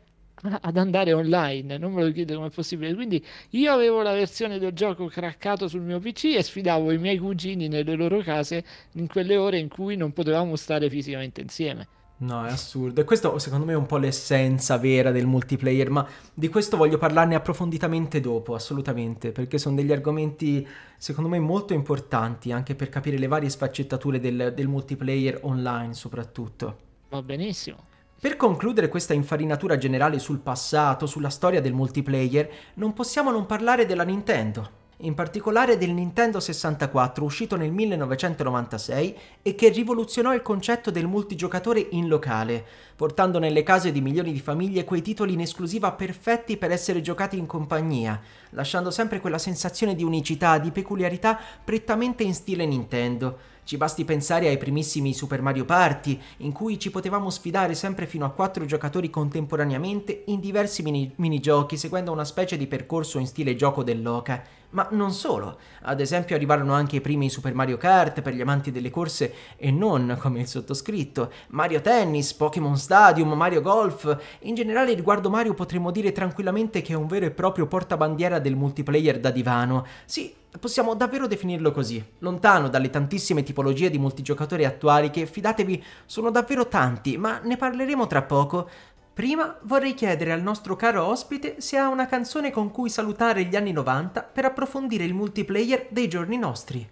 ad 0.60 0.76
andare 0.76 1.12
online, 1.12 1.78
non 1.78 1.92
me 1.92 2.02
lo 2.04 2.12
chiedo 2.12 2.34
come 2.34 2.48
è 2.48 2.50
possibile. 2.50 2.94
Quindi 2.94 3.24
io 3.50 3.72
avevo 3.72 4.02
la 4.02 4.12
versione 4.12 4.58
del 4.58 4.72
gioco 4.72 5.06
craccato 5.06 5.68
sul 5.68 5.82
mio 5.82 5.98
PC 5.98 6.34
e 6.36 6.42
sfidavo 6.42 6.90
i 6.92 6.98
miei 6.98 7.18
cugini 7.18 7.68
nelle 7.68 7.94
loro 7.94 8.20
case 8.20 8.64
in 8.92 9.06
quelle 9.06 9.36
ore 9.36 9.58
in 9.58 9.68
cui 9.68 9.96
non 9.96 10.12
potevamo 10.12 10.56
stare 10.56 10.88
fisicamente 10.88 11.40
insieme. 11.40 11.88
No, 12.18 12.46
è 12.46 12.50
assurdo. 12.50 13.02
E 13.02 13.04
questo 13.04 13.38
secondo 13.38 13.66
me 13.66 13.72
è 13.72 13.76
un 13.76 13.84
po' 13.84 13.98
l'essenza 13.98 14.78
vera 14.78 15.10
del 15.10 15.26
multiplayer, 15.26 15.90
ma 15.90 16.06
di 16.32 16.48
questo 16.48 16.78
voglio 16.78 16.96
parlarne 16.96 17.34
approfonditamente 17.34 18.20
dopo, 18.20 18.54
assolutamente, 18.54 19.32
perché 19.32 19.58
sono 19.58 19.74
degli 19.76 19.92
argomenti 19.92 20.66
secondo 20.96 21.28
me 21.28 21.38
molto 21.38 21.74
importanti 21.74 22.52
anche 22.52 22.74
per 22.74 22.88
capire 22.88 23.18
le 23.18 23.26
varie 23.26 23.50
sfaccettature 23.50 24.18
del, 24.18 24.52
del 24.54 24.66
multiplayer 24.66 25.40
online 25.42 25.92
soprattutto. 25.92 26.78
Va 27.10 27.20
benissimo. 27.20 27.94
Per 28.18 28.35
concludere 28.37 28.88
questa 28.88 29.12
infarinatura 29.12 29.76
generale 29.76 30.18
sul 30.18 30.38
passato, 30.38 31.04
sulla 31.04 31.28
storia 31.28 31.61
del 31.61 31.75
multiplayer, 31.75 32.50
non 32.75 32.94
possiamo 32.94 33.30
non 33.30 33.44
parlare 33.44 33.85
della 33.85 34.04
Nintendo. 34.04 34.85
In 35.00 35.12
particolare 35.12 35.76
del 35.76 35.90
Nintendo 35.90 36.40
64 36.40 37.23
uscito 37.23 37.56
nel 37.56 37.70
1996 37.70 39.18
e 39.42 39.54
che 39.54 39.68
rivoluzionò 39.68 40.32
il 40.32 40.40
concetto 40.40 40.90
del 40.90 41.06
multigiocatore 41.06 41.88
in 41.90 42.08
locale, 42.08 42.64
portando 42.96 43.38
nelle 43.38 43.62
case 43.62 43.92
di 43.92 44.00
milioni 44.00 44.32
di 44.32 44.40
famiglie 44.40 44.85
quei 44.85 45.02
titoli 45.02 45.35
in 45.35 45.40
esclusiva 45.40 45.92
perfetti 45.92 46.56
per 46.56 46.70
essere 46.70 47.02
giocati 47.02 47.37
in 47.37 47.44
compagnia, 47.44 48.18
lasciando 48.50 48.90
sempre 48.90 49.20
quella 49.20 49.37
sensazione 49.37 49.94
di 49.94 50.02
unicità, 50.02 50.56
di 50.56 50.70
peculiarità 50.70 51.38
prettamente 51.62 52.23
in 52.23 52.32
stile 52.32 52.64
Nintendo. 52.64 53.54
Ci 53.66 53.78
basti 53.78 54.04
pensare 54.04 54.46
ai 54.46 54.58
primissimi 54.58 55.12
Super 55.12 55.42
Mario 55.42 55.64
Party, 55.64 56.16
in 56.37 56.52
cui 56.52 56.78
ci 56.78 56.92
potevamo 56.92 57.30
sfidare 57.30 57.75
sempre 57.75 58.06
fino 58.06 58.25
a 58.25 58.30
quattro 58.30 58.64
giocatori 58.64 59.11
contemporaneamente 59.11 60.23
in 60.26 60.38
diversi 60.38 60.85
mini- 60.85 61.12
minigiochi, 61.16 61.76
seguendo 61.76 62.12
una 62.12 62.25
specie 62.25 62.56
di 62.56 62.68
percorso 62.68 63.18
in 63.18 63.26
stile 63.26 63.56
gioco 63.56 63.82
dell'oca. 63.82 64.40
Ma 64.70 64.88
non 64.90 65.12
solo, 65.12 65.58
ad 65.82 66.00
esempio 66.00 66.37
arrivarono 66.37 66.73
anche 66.73 66.96
i 66.96 67.00
primi 67.00 67.30
Super 67.30 67.54
Mario 67.54 67.76
Kart 67.76 68.20
per 68.20 68.35
gli 68.35 68.40
amanti 68.40 68.70
delle 68.70 68.90
corse 68.90 69.32
e 69.56 69.70
non 69.70 70.16
come 70.20 70.40
il 70.40 70.46
sottoscritto, 70.46 71.32
Mario 71.49 71.80
Tennis, 71.80 72.35
Pokémon 72.35 72.76
Stadium, 72.76 73.32
Mario 73.32 73.62
Golf. 73.62 74.16
In 74.40 74.54
generale 74.54 74.94
riguardo 74.94 75.30
Mario 75.30 75.54
potremmo 75.54 75.90
dire 75.90 76.12
tranquillamente 76.12 76.82
che 76.82 76.92
è 76.92 76.96
un 76.96 77.06
vero 77.06 77.26
e 77.26 77.30
proprio 77.30 77.66
portabandiera 77.66 78.38
del 78.38 78.56
multiplayer 78.56 79.20
da 79.20 79.30
divano. 79.30 79.87
Sì, 80.04 80.35
possiamo 80.58 80.94
davvero 80.94 81.26
definirlo 81.26 81.70
così, 81.70 82.04
lontano 82.18 82.68
dalle 82.68 82.90
tantissime 82.90 83.42
tipologie 83.42 83.90
di 83.90 83.99
multigiocatori 83.99 84.64
attuali 84.64 85.11
che, 85.11 85.26
fidatevi, 85.26 85.82
sono 86.04 86.30
davvero 86.30 86.66
tanti, 86.68 87.16
ma 87.16 87.40
ne 87.42 87.56
parleremo 87.56 88.06
tra 88.06 88.23
poco. 88.23 88.68
Prima 89.16 89.58
vorrei 89.62 89.94
chiedere 89.94 90.30
al 90.30 90.42
nostro 90.42 90.76
caro 90.76 91.06
ospite 91.06 91.58
se 91.62 91.78
ha 91.78 91.88
una 91.88 92.04
canzone 92.04 92.50
con 92.50 92.70
cui 92.70 92.90
salutare 92.90 93.44
gli 93.44 93.56
anni 93.56 93.73
90 93.73 94.23
per 94.25 94.44
approfondire 94.44 95.04
il 95.04 95.14
multiplayer 95.14 95.87
dei 95.88 96.06
giorni 96.06 96.37
nostri. 96.37 96.87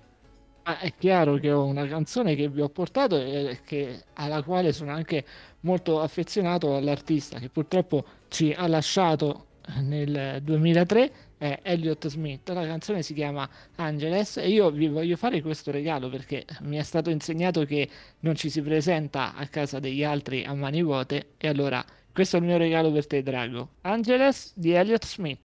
È 0.62 0.94
chiaro 0.98 1.34
che 1.34 1.52
ho 1.52 1.66
una 1.66 1.86
canzone 1.86 2.34
che 2.34 2.48
vi 2.48 2.62
ho 2.62 2.70
portato 2.70 3.16
e 3.20 3.58
che- 3.62 4.04
alla 4.14 4.42
quale 4.42 4.72
sono 4.72 4.92
anche 4.92 5.22
molto 5.60 6.00
affezionato 6.00 6.74
all'artista 6.74 7.38
che 7.38 7.50
purtroppo 7.50 8.02
ci 8.28 8.54
ha 8.56 8.66
lasciato 8.68 9.48
nel 9.82 10.40
2003 10.42 11.12
è 11.36 11.58
Elliott 11.62 12.08
Smith. 12.08 12.48
La 12.48 12.64
canzone 12.64 13.02
si 13.02 13.12
chiama 13.12 13.46
Angeles 13.74 14.38
e 14.38 14.48
io 14.48 14.70
vi 14.70 14.88
voglio 14.88 15.16
fare 15.16 15.42
questo 15.42 15.70
regalo 15.70 16.08
perché 16.08 16.46
mi 16.62 16.78
è 16.78 16.82
stato 16.84 17.10
insegnato 17.10 17.66
che 17.66 17.86
non 18.20 18.34
ci 18.34 18.48
si 18.48 18.62
presenta 18.62 19.34
a 19.34 19.46
casa 19.48 19.78
degli 19.78 20.02
altri 20.02 20.42
a 20.44 20.54
mani 20.54 20.82
vuote 20.82 21.32
e 21.36 21.48
allora 21.48 21.84
questo 22.14 22.36
è 22.36 22.38
il 22.38 22.46
mio 22.46 22.56
regalo 22.56 22.92
per 22.92 23.08
te, 23.08 23.22
Drago. 23.24 23.70
Angeles 23.82 24.52
di 24.54 24.70
Elliott 24.70 25.04
Smith. 25.04 25.43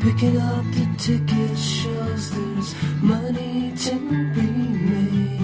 Picking 0.00 0.38
up 0.38 0.64
the 0.72 0.88
ticket 0.96 1.58
shows 1.58 2.30
there's 2.30 2.74
money 3.02 3.74
to 3.76 3.94
be 4.34 4.46
made. 4.90 5.38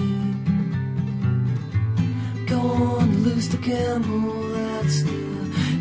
Go 2.47 2.59
on, 2.59 3.23
lose 3.23 3.49
the 3.49 3.57
gamble, 3.57 4.49
that's 4.49 5.03
the 5.03 5.11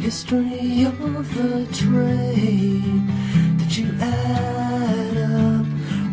history 0.00 0.84
of 0.84 0.98
the 1.34 1.66
trade. 1.72 3.02
That 3.58 3.78
you 3.78 3.86
add 3.98 5.16
up 5.16 5.66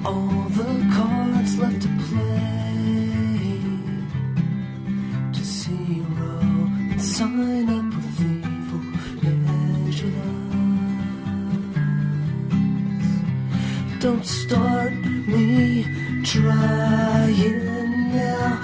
all 0.06 0.48
the 0.60 0.90
cards 0.96 1.60
left 1.60 1.82
to 1.82 1.90
play? 2.08 3.60
To 5.34 5.44
zero 5.44 6.40
and 6.92 7.02
Don't 14.04 14.26
start 14.26 14.92
me 15.26 15.86
trying 16.26 17.64
now. 18.14 18.63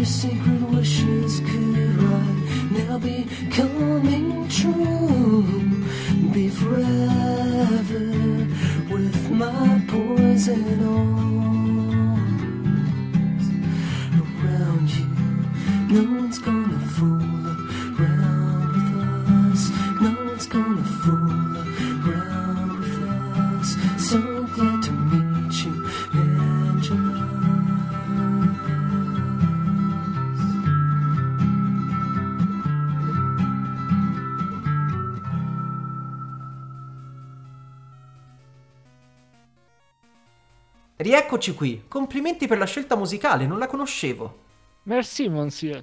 Your 0.00 0.06
secret 0.06 0.59
Rieccoci 41.00 41.54
qui. 41.54 41.84
Complimenti 41.88 42.46
per 42.46 42.58
la 42.58 42.66
scelta 42.66 42.94
musicale, 42.94 43.46
non 43.46 43.58
la 43.58 43.66
conoscevo. 43.66 44.38
Merci, 44.82 45.30
monsieur. 45.30 45.82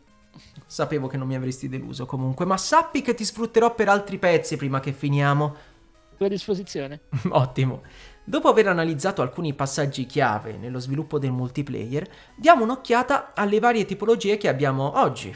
Sapevo 0.68 1.08
che 1.08 1.18
non 1.18 1.26
mi 1.26 1.34
avresti 1.34 1.68
deluso 1.68 2.06
comunque, 2.06 2.46
ma 2.46 2.56
sappi 2.56 3.02
che 3.02 3.16
ti 3.16 3.26
sfrutterò 3.26 3.74
per 3.74 3.90
altri 3.90 4.20
pezzi 4.20 4.58
prima 4.58 4.80
che 4.80 4.94
finiamo. 4.94 5.46
A 6.12 6.16
tua 6.18 6.28
disposizione. 6.28 7.02
Ottimo. 7.32 7.82
Dopo 8.24 8.48
aver 8.48 8.68
analizzato 8.68 9.24
alcuni 9.24 9.56
passaggi 9.56 10.06
chiave 10.06 10.56
nello 10.58 10.78
sviluppo 10.78 11.18
del 11.18 11.32
multiplayer, 11.32 12.08
diamo 12.36 12.64
un'occhiata 12.64 13.34
alle 13.34 13.60
varie 13.60 13.86
tipologie 13.86 14.38
che 14.38 14.50
abbiamo 14.50 15.00
oggi. 15.00 15.36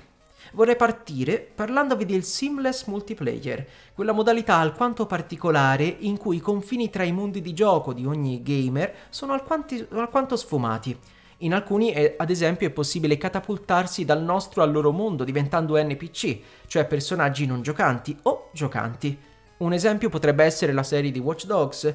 Vorrei 0.53 0.75
partire 0.75 1.39
parlandovi 1.39 2.05
del 2.05 2.23
seamless 2.23 2.85
multiplayer, 2.85 3.65
quella 3.93 4.11
modalità 4.11 4.55
alquanto 4.55 5.05
particolare 5.05 5.83
in 5.83 6.17
cui 6.17 6.37
i 6.37 6.41
confini 6.41 6.89
tra 6.89 7.03
i 7.03 7.11
mondi 7.11 7.41
di 7.41 7.53
gioco 7.53 7.93
di 7.93 8.05
ogni 8.05 8.41
gamer 8.41 8.93
sono 9.09 9.33
alquanti- 9.33 9.85
alquanto 9.91 10.35
sfumati. 10.35 10.97
In 11.43 11.53
alcuni, 11.53 11.91
è- 11.91 12.15
ad 12.17 12.29
esempio, 12.29 12.67
è 12.67 12.71
possibile 12.71 13.17
catapultarsi 13.17 14.05
dal 14.05 14.21
nostro 14.21 14.61
al 14.61 14.71
loro 14.71 14.91
mondo 14.91 15.23
diventando 15.23 15.81
NPC, 15.81 16.39
cioè 16.67 16.85
personaggi 16.85 17.45
non 17.45 17.61
giocanti 17.61 18.15
o 18.23 18.49
giocanti. 18.53 19.17
Un 19.57 19.73
esempio 19.73 20.09
potrebbe 20.09 20.43
essere 20.43 20.71
la 20.71 20.83
serie 20.83 21.11
di 21.11 21.19
Watch 21.19 21.45
Dogs. 21.45 21.93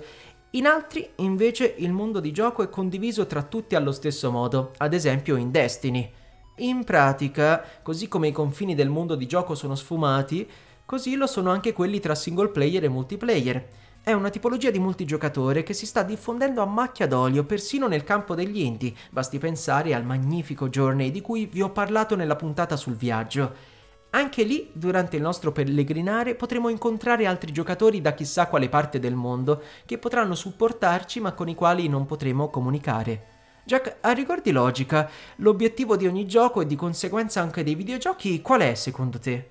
In 0.51 0.67
altri, 0.67 1.11
invece, 1.17 1.75
il 1.79 1.93
mondo 1.93 2.21
di 2.21 2.33
gioco 2.33 2.63
è 2.63 2.71
condiviso 2.71 3.27
tra 3.27 3.43
tutti 3.43 3.75
allo 3.75 3.93
stesso 3.93 4.31
modo, 4.31 4.73
ad 4.79 4.95
esempio 4.95 5.37
in 5.37 5.51
Destiny. 5.51 6.13
In 6.61 6.85
pratica, 6.85 7.63
così 7.83 8.09
come 8.09 8.29
i 8.29 8.33
confini 8.33 8.75
del 8.75 8.89
mondo 8.89 9.15
di 9.15 9.27
gioco 9.27 9.55
sono 9.55 9.75
sfumati, 9.75 10.49
così 10.87 11.15
lo 11.15 11.27
sono 11.27 11.51
anche 11.51 11.75
quelli 11.75 12.01
tra 12.01 12.15
single 12.15 12.49
player 12.49 12.85
e 12.85 12.89
multiplayer. 12.89 13.69
È 14.03 14.13
una 14.13 14.31
tipologia 14.31 14.71
di 14.71 14.79
multigiocatore 14.79 15.63
che 15.63 15.75
si 15.75 15.85
sta 15.85 16.03
diffondendo 16.03 16.63
a 16.63 16.67
macchia 16.67 17.07
d'olio 17.07 17.45
persino 17.45 17.89
nel 17.89 18.05
campo 18.05 18.35
degli 18.35 18.61
indie, 18.61 18.95
basti 19.11 19.37
pensare 19.37 19.93
al 19.93 20.07
magnifico 20.07 20.71
Journey 20.71 21.11
di 21.11 21.21
cui 21.21 21.45
vi 21.45 21.61
ho 21.61 21.69
parlato 21.73 22.17
nella 22.17 22.37
puntata 22.37 22.77
sul 22.77 22.95
viaggio. 22.95 23.75
Anche 24.11 24.43
lì, 24.43 24.71
durante 24.73 25.17
il 25.17 25.23
nostro 25.23 25.53
pellegrinare, 25.53 26.37
potremo 26.37 26.71
incontrare 26.71 27.27
altri 27.27 27.53
giocatori 27.53 28.01
da 28.01 28.15
chissà 28.15 28.47
quale 28.47 28.71
parte 28.71 28.99
del 28.99 29.15
mondo 29.15 29.63
che 29.85 29.99
potranno 29.99 30.35
supportarci 30.35 31.21
ma 31.21 31.33
con 31.33 31.51
i 31.51 31.55
quali 31.55 31.87
non 31.87 32.07
potremo 32.07 32.49
comunicare. 32.49 33.36
Jack, 33.67 33.97
a 34.01 34.13
riguardo 34.13 34.45
di 34.45 34.53
logica, 34.53 35.11
l'obiettivo 35.39 35.97
di 35.97 36.07
ogni 36.07 36.25
gioco 36.27 36.61
e 36.61 36.67
di 36.67 36.77
conseguenza 36.77 37.41
anche 37.41 37.65
dei 37.65 37.75
videogiochi 37.75 38.41
qual 38.41 38.61
è 38.61 38.75
secondo 38.77 39.19
te? 39.19 39.51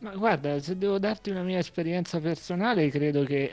Ma 0.00 0.14
guarda, 0.14 0.60
se 0.60 0.78
devo 0.78 1.00
darti 1.00 1.30
una 1.30 1.42
mia 1.42 1.58
esperienza 1.58 2.20
personale, 2.20 2.88
credo 2.88 3.24
che 3.24 3.50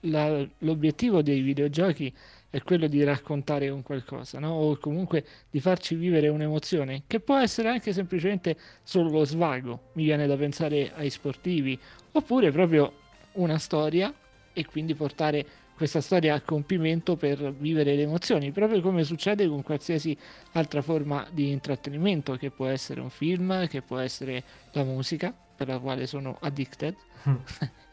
la- 0.00 0.44
l'obiettivo 0.58 1.22
dei 1.22 1.40
videogiochi 1.40 2.12
è 2.50 2.60
quello 2.62 2.88
di 2.88 3.04
raccontare 3.04 3.68
un 3.68 3.82
qualcosa, 3.82 4.40
no? 4.40 4.50
O 4.54 4.76
comunque 4.78 5.24
di 5.48 5.60
farci 5.60 5.94
vivere 5.94 6.26
un'emozione, 6.26 7.04
che 7.06 7.20
può 7.20 7.38
essere 7.38 7.68
anche 7.68 7.92
semplicemente 7.92 8.56
solo 8.82 9.08
lo 9.10 9.24
svago. 9.24 9.90
Mi 9.92 10.02
viene 10.02 10.26
da 10.26 10.36
pensare 10.36 10.92
ai 10.96 11.10
sportivi, 11.10 11.78
oppure 12.10 12.50
proprio 12.50 12.92
una 13.34 13.58
storia 13.58 14.12
e 14.52 14.66
quindi 14.66 14.94
portare 14.96 15.46
questa 15.74 16.00
storia 16.00 16.34
a 16.34 16.40
compimento 16.40 17.16
per 17.16 17.52
vivere 17.52 17.94
le 17.94 18.02
emozioni, 18.02 18.52
proprio 18.52 18.80
come 18.80 19.04
succede 19.04 19.48
con 19.48 19.62
qualsiasi 19.62 20.16
altra 20.52 20.82
forma 20.82 21.26
di 21.30 21.50
intrattenimento, 21.50 22.36
che 22.36 22.50
può 22.50 22.66
essere 22.66 23.00
un 23.00 23.10
film, 23.10 23.66
che 23.68 23.82
può 23.82 23.98
essere 23.98 24.42
la 24.72 24.84
musica, 24.84 25.34
per 25.56 25.68
la 25.68 25.78
quale 25.78 26.06
sono 26.06 26.36
addicted. 26.40 26.94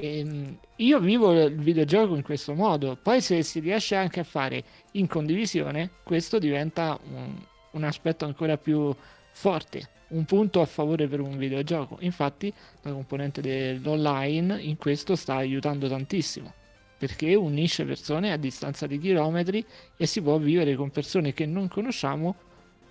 Ehm, 0.00 0.56
io 0.76 1.00
vivo 1.00 1.32
il 1.32 1.56
videogioco 1.56 2.14
in 2.14 2.22
questo 2.22 2.54
modo, 2.54 2.96
poi 3.02 3.20
se 3.20 3.42
si 3.42 3.58
riesce 3.58 3.96
anche 3.96 4.20
a 4.20 4.22
fare 4.22 4.62
in 4.92 5.08
condivisione, 5.08 5.90
questo 6.04 6.38
diventa 6.38 6.96
un, 7.10 7.34
un 7.72 7.82
aspetto 7.82 8.24
ancora 8.24 8.56
più 8.56 8.94
forte, 9.32 9.88
un 10.08 10.24
punto 10.24 10.60
a 10.60 10.66
favore 10.66 11.08
per 11.08 11.20
un 11.20 11.36
videogioco. 11.36 11.96
Infatti 12.00 12.52
la 12.82 12.92
componente 12.92 13.40
dell'online 13.40 14.60
in 14.62 14.76
questo 14.76 15.16
sta 15.16 15.34
aiutando 15.34 15.88
tantissimo, 15.88 16.52
perché 16.98 17.34
unisce 17.36 17.84
persone 17.86 18.32
a 18.32 18.36
distanza 18.36 18.86
di 18.86 18.98
chilometri 18.98 19.66
e 19.96 20.06
si 20.06 20.22
può 20.22 20.38
vivere 20.38 20.76
con 20.76 20.90
persone 20.90 21.32
che 21.32 21.46
non 21.46 21.68
conosciamo 21.68 22.36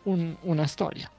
un- 0.04 0.36
una 0.41 0.67
storia. 0.67 1.12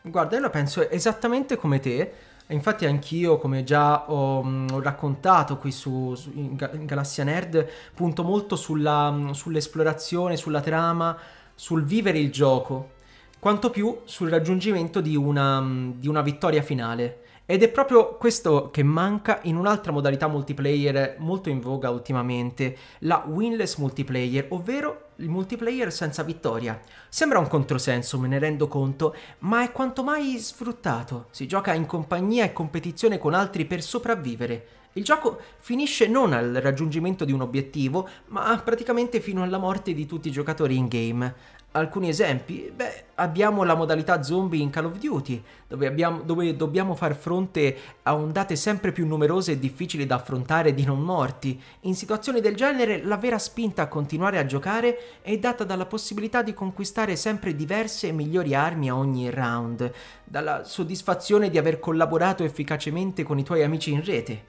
Guarda, 0.00 0.36
io 0.36 0.42
la 0.42 0.50
penso 0.50 0.88
esattamente 0.88 1.56
come 1.56 1.80
te. 1.80 2.12
Infatti, 2.50 2.86
anch'io, 2.86 3.36
come 3.36 3.62
già 3.64 4.10
ho, 4.10 4.42
mh, 4.42 4.68
ho 4.72 4.80
raccontato 4.80 5.58
qui 5.58 5.70
su, 5.70 6.14
su- 6.14 6.32
in, 6.34 6.54
Ga- 6.56 6.70
in 6.72 6.86
Galassia 6.86 7.24
Nerd, 7.24 7.68
punto 7.94 8.22
molto 8.22 8.56
sulla, 8.56 9.10
mh, 9.10 9.32
sull'esplorazione, 9.32 10.36
sulla 10.36 10.60
trama, 10.62 11.16
sul 11.54 11.84
vivere 11.84 12.18
il 12.18 12.30
gioco, 12.32 12.92
quanto 13.38 13.68
più 13.70 14.00
sul 14.04 14.30
raggiungimento 14.30 15.00
di 15.02 15.14
una, 15.16 15.60
mh, 15.60 15.94
di 16.00 16.08
una 16.08 16.22
vittoria 16.22 16.62
finale. 16.62 17.24
Ed 17.50 17.62
è 17.62 17.70
proprio 17.70 18.16
questo 18.16 18.68
che 18.70 18.82
manca 18.82 19.38
in 19.44 19.56
un'altra 19.56 19.90
modalità 19.90 20.28
multiplayer 20.28 21.16
molto 21.20 21.48
in 21.48 21.60
voga 21.60 21.88
ultimamente, 21.88 22.76
la 22.98 23.24
winless 23.26 23.76
multiplayer, 23.76 24.48
ovvero 24.50 25.12
il 25.16 25.30
multiplayer 25.30 25.90
senza 25.90 26.22
vittoria. 26.22 26.78
Sembra 27.08 27.38
un 27.38 27.48
controsenso, 27.48 28.18
me 28.18 28.28
ne 28.28 28.38
rendo 28.38 28.68
conto, 28.68 29.16
ma 29.38 29.62
è 29.62 29.72
quanto 29.72 30.04
mai 30.04 30.36
sfruttato. 30.38 31.28
Si 31.30 31.46
gioca 31.46 31.72
in 31.72 31.86
compagnia 31.86 32.44
e 32.44 32.52
competizione 32.52 33.16
con 33.16 33.32
altri 33.32 33.64
per 33.64 33.80
sopravvivere. 33.80 34.66
Il 34.92 35.04
gioco 35.04 35.40
finisce 35.56 36.06
non 36.06 36.34
al 36.34 36.52
raggiungimento 36.60 37.24
di 37.24 37.32
un 37.32 37.40
obiettivo, 37.40 38.08
ma 38.26 38.60
praticamente 38.62 39.20
fino 39.20 39.42
alla 39.42 39.56
morte 39.56 39.94
di 39.94 40.04
tutti 40.04 40.28
i 40.28 40.32
giocatori 40.32 40.76
in 40.76 40.88
game. 40.88 41.34
Alcuni 41.72 42.08
esempi? 42.08 42.72
Beh, 42.74 43.04
abbiamo 43.16 43.62
la 43.62 43.74
modalità 43.74 44.22
zombie 44.22 44.62
in 44.62 44.70
Call 44.70 44.86
of 44.86 44.96
Duty, 44.98 45.42
dove, 45.68 45.86
abbiamo- 45.86 46.22
dove 46.22 46.56
dobbiamo 46.56 46.94
far 46.94 47.14
fronte 47.14 47.76
a 48.04 48.14
ondate 48.16 48.56
sempre 48.56 48.90
più 48.90 49.06
numerose 49.06 49.52
e 49.52 49.58
difficili 49.58 50.06
da 50.06 50.14
affrontare 50.14 50.72
di 50.72 50.84
non 50.86 51.00
morti. 51.00 51.60
In 51.80 51.94
situazioni 51.94 52.40
del 52.40 52.56
genere, 52.56 53.04
la 53.04 53.18
vera 53.18 53.38
spinta 53.38 53.82
a 53.82 53.88
continuare 53.88 54.38
a 54.38 54.46
giocare 54.46 55.20
è 55.20 55.36
data 55.36 55.64
dalla 55.64 55.84
possibilità 55.84 56.40
di 56.40 56.54
conquistare 56.54 57.16
sempre 57.16 57.54
diverse 57.54 58.08
e 58.08 58.12
migliori 58.12 58.54
armi 58.54 58.88
a 58.88 58.96
ogni 58.96 59.28
round, 59.28 59.92
dalla 60.24 60.64
soddisfazione 60.64 61.50
di 61.50 61.58
aver 61.58 61.80
collaborato 61.80 62.44
efficacemente 62.44 63.22
con 63.24 63.38
i 63.38 63.44
tuoi 63.44 63.62
amici 63.62 63.92
in 63.92 64.02
rete. 64.02 64.44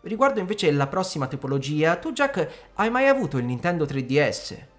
Riguardo 0.00 0.40
invece 0.40 0.72
la 0.72 0.86
prossima 0.86 1.26
tipologia, 1.26 1.96
tu 1.96 2.12
Jack 2.12 2.70
hai 2.74 2.88
mai 2.88 3.08
avuto 3.08 3.36
il 3.36 3.44
Nintendo 3.44 3.84
3DS? 3.84 4.71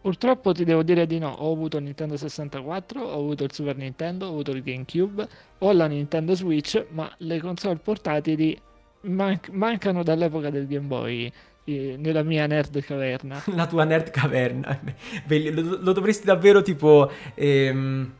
Purtroppo 0.00 0.52
ti 0.52 0.64
devo 0.64 0.82
dire 0.82 1.06
di 1.06 1.18
no, 1.18 1.28
ho 1.30 1.52
avuto 1.52 1.76
il 1.76 1.84
Nintendo 1.84 2.16
64, 2.16 3.02
ho 3.02 3.12
avuto 3.18 3.44
il 3.44 3.52
Super 3.52 3.76
Nintendo, 3.76 4.26
ho 4.26 4.28
avuto 4.30 4.50
il 4.52 4.62
GameCube, 4.62 5.28
ho 5.58 5.72
la 5.72 5.86
Nintendo 5.86 6.34
Switch, 6.34 6.86
ma 6.90 7.12
le 7.18 7.38
console 7.38 7.76
portatili 7.76 8.58
man- 9.02 9.38
mancano 9.52 10.02
dall'epoca 10.02 10.48
del 10.48 10.66
Game 10.66 10.86
Boy 10.86 11.30
eh, 11.64 11.96
nella 11.98 12.22
mia 12.22 12.46
nerd 12.46 12.80
caverna. 12.82 13.42
La 13.54 13.66
tua 13.66 13.84
nerd 13.84 14.10
caverna. 14.10 14.80
Belli- 15.26 15.50
Lo, 15.52 15.78
lo 15.80 15.92
dovresti 15.92 16.24
davvero 16.24 16.62
tipo 16.62 17.10
ehm, 17.34 18.10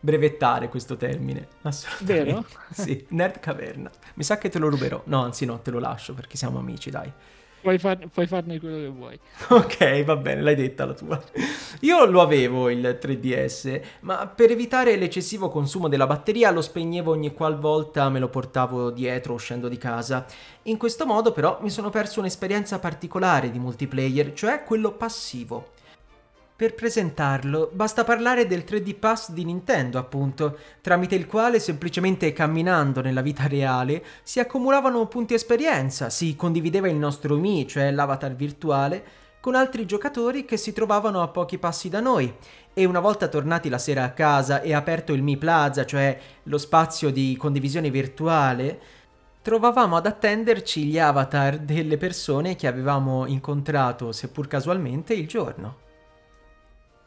brevettare 0.00 0.68
questo 0.68 0.96
termine. 0.98 1.48
Assolutamente. 1.62 2.24
Vero? 2.24 2.44
Sì, 2.72 3.06
nerd 3.08 3.40
caverna. 3.40 3.90
Mi 4.14 4.22
sa 4.22 4.36
che 4.36 4.50
te 4.50 4.58
lo 4.58 4.68
ruberò. 4.68 5.02
No, 5.06 5.22
anzi 5.22 5.46
no, 5.46 5.60
te 5.60 5.70
lo 5.70 5.78
lascio 5.78 6.12
perché 6.12 6.36
siamo 6.36 6.58
amici, 6.58 6.90
dai. 6.90 7.10
Puoi, 7.60 7.78
far- 7.78 8.08
puoi 8.08 8.26
farne 8.26 8.58
quello 8.58 8.78
che 8.78 8.88
vuoi. 8.88 9.20
Ok, 9.48 10.04
va 10.04 10.16
bene, 10.16 10.40
l'hai 10.40 10.54
detta 10.54 10.86
la 10.86 10.94
tua. 10.94 11.22
Io 11.80 12.04
lo 12.06 12.22
avevo 12.22 12.70
il 12.70 12.98
3DS, 13.00 13.80
ma 14.00 14.26
per 14.26 14.50
evitare 14.50 14.96
l'eccessivo 14.96 15.50
consumo 15.50 15.88
della 15.88 16.06
batteria 16.06 16.50
lo 16.50 16.62
spegnevo 16.62 17.10
ogni 17.10 17.32
qualvolta 17.34 18.08
me 18.08 18.18
lo 18.18 18.28
portavo 18.28 18.90
dietro 18.90 19.34
uscendo 19.34 19.68
di 19.68 19.76
casa. 19.76 20.24
In 20.64 20.78
questo 20.78 21.04
modo 21.04 21.32
però 21.32 21.58
mi 21.60 21.70
sono 21.70 21.90
perso 21.90 22.20
un'esperienza 22.20 22.78
particolare 22.78 23.50
di 23.50 23.58
multiplayer, 23.58 24.32
cioè 24.32 24.64
quello 24.64 24.92
passivo. 24.92 25.72
Per 26.60 26.74
presentarlo 26.74 27.70
basta 27.72 28.04
parlare 28.04 28.46
del 28.46 28.64
3D 28.68 28.94
Pass 28.98 29.30
di 29.30 29.46
Nintendo, 29.46 29.96
appunto, 29.96 30.58
tramite 30.82 31.14
il 31.14 31.26
quale 31.26 31.58
semplicemente 31.58 32.34
camminando 32.34 33.00
nella 33.00 33.22
vita 33.22 33.46
reale 33.46 34.04
si 34.22 34.40
accumulavano 34.40 35.06
punti 35.06 35.32
esperienza, 35.32 36.10
si 36.10 36.36
condivideva 36.36 36.86
il 36.86 36.96
nostro 36.96 37.38
Mi, 37.38 37.66
cioè 37.66 37.90
l'avatar 37.90 38.34
virtuale, 38.34 39.02
con 39.40 39.54
altri 39.54 39.86
giocatori 39.86 40.44
che 40.44 40.58
si 40.58 40.74
trovavano 40.74 41.22
a 41.22 41.28
pochi 41.28 41.56
passi 41.56 41.88
da 41.88 42.00
noi. 42.00 42.30
E 42.74 42.84
una 42.84 43.00
volta 43.00 43.28
tornati 43.28 43.70
la 43.70 43.78
sera 43.78 44.04
a 44.04 44.10
casa 44.10 44.60
e 44.60 44.74
aperto 44.74 45.14
il 45.14 45.22
Mi 45.22 45.38
Plaza, 45.38 45.86
cioè 45.86 46.20
lo 46.42 46.58
spazio 46.58 47.10
di 47.10 47.38
condivisione 47.38 47.88
virtuale, 47.88 48.80
trovavamo 49.40 49.96
ad 49.96 50.04
attenderci 50.04 50.84
gli 50.84 50.98
avatar 50.98 51.56
delle 51.56 51.96
persone 51.96 52.54
che 52.54 52.66
avevamo 52.66 53.24
incontrato, 53.24 54.12
seppur 54.12 54.46
casualmente, 54.46 55.14
il 55.14 55.26
giorno. 55.26 55.88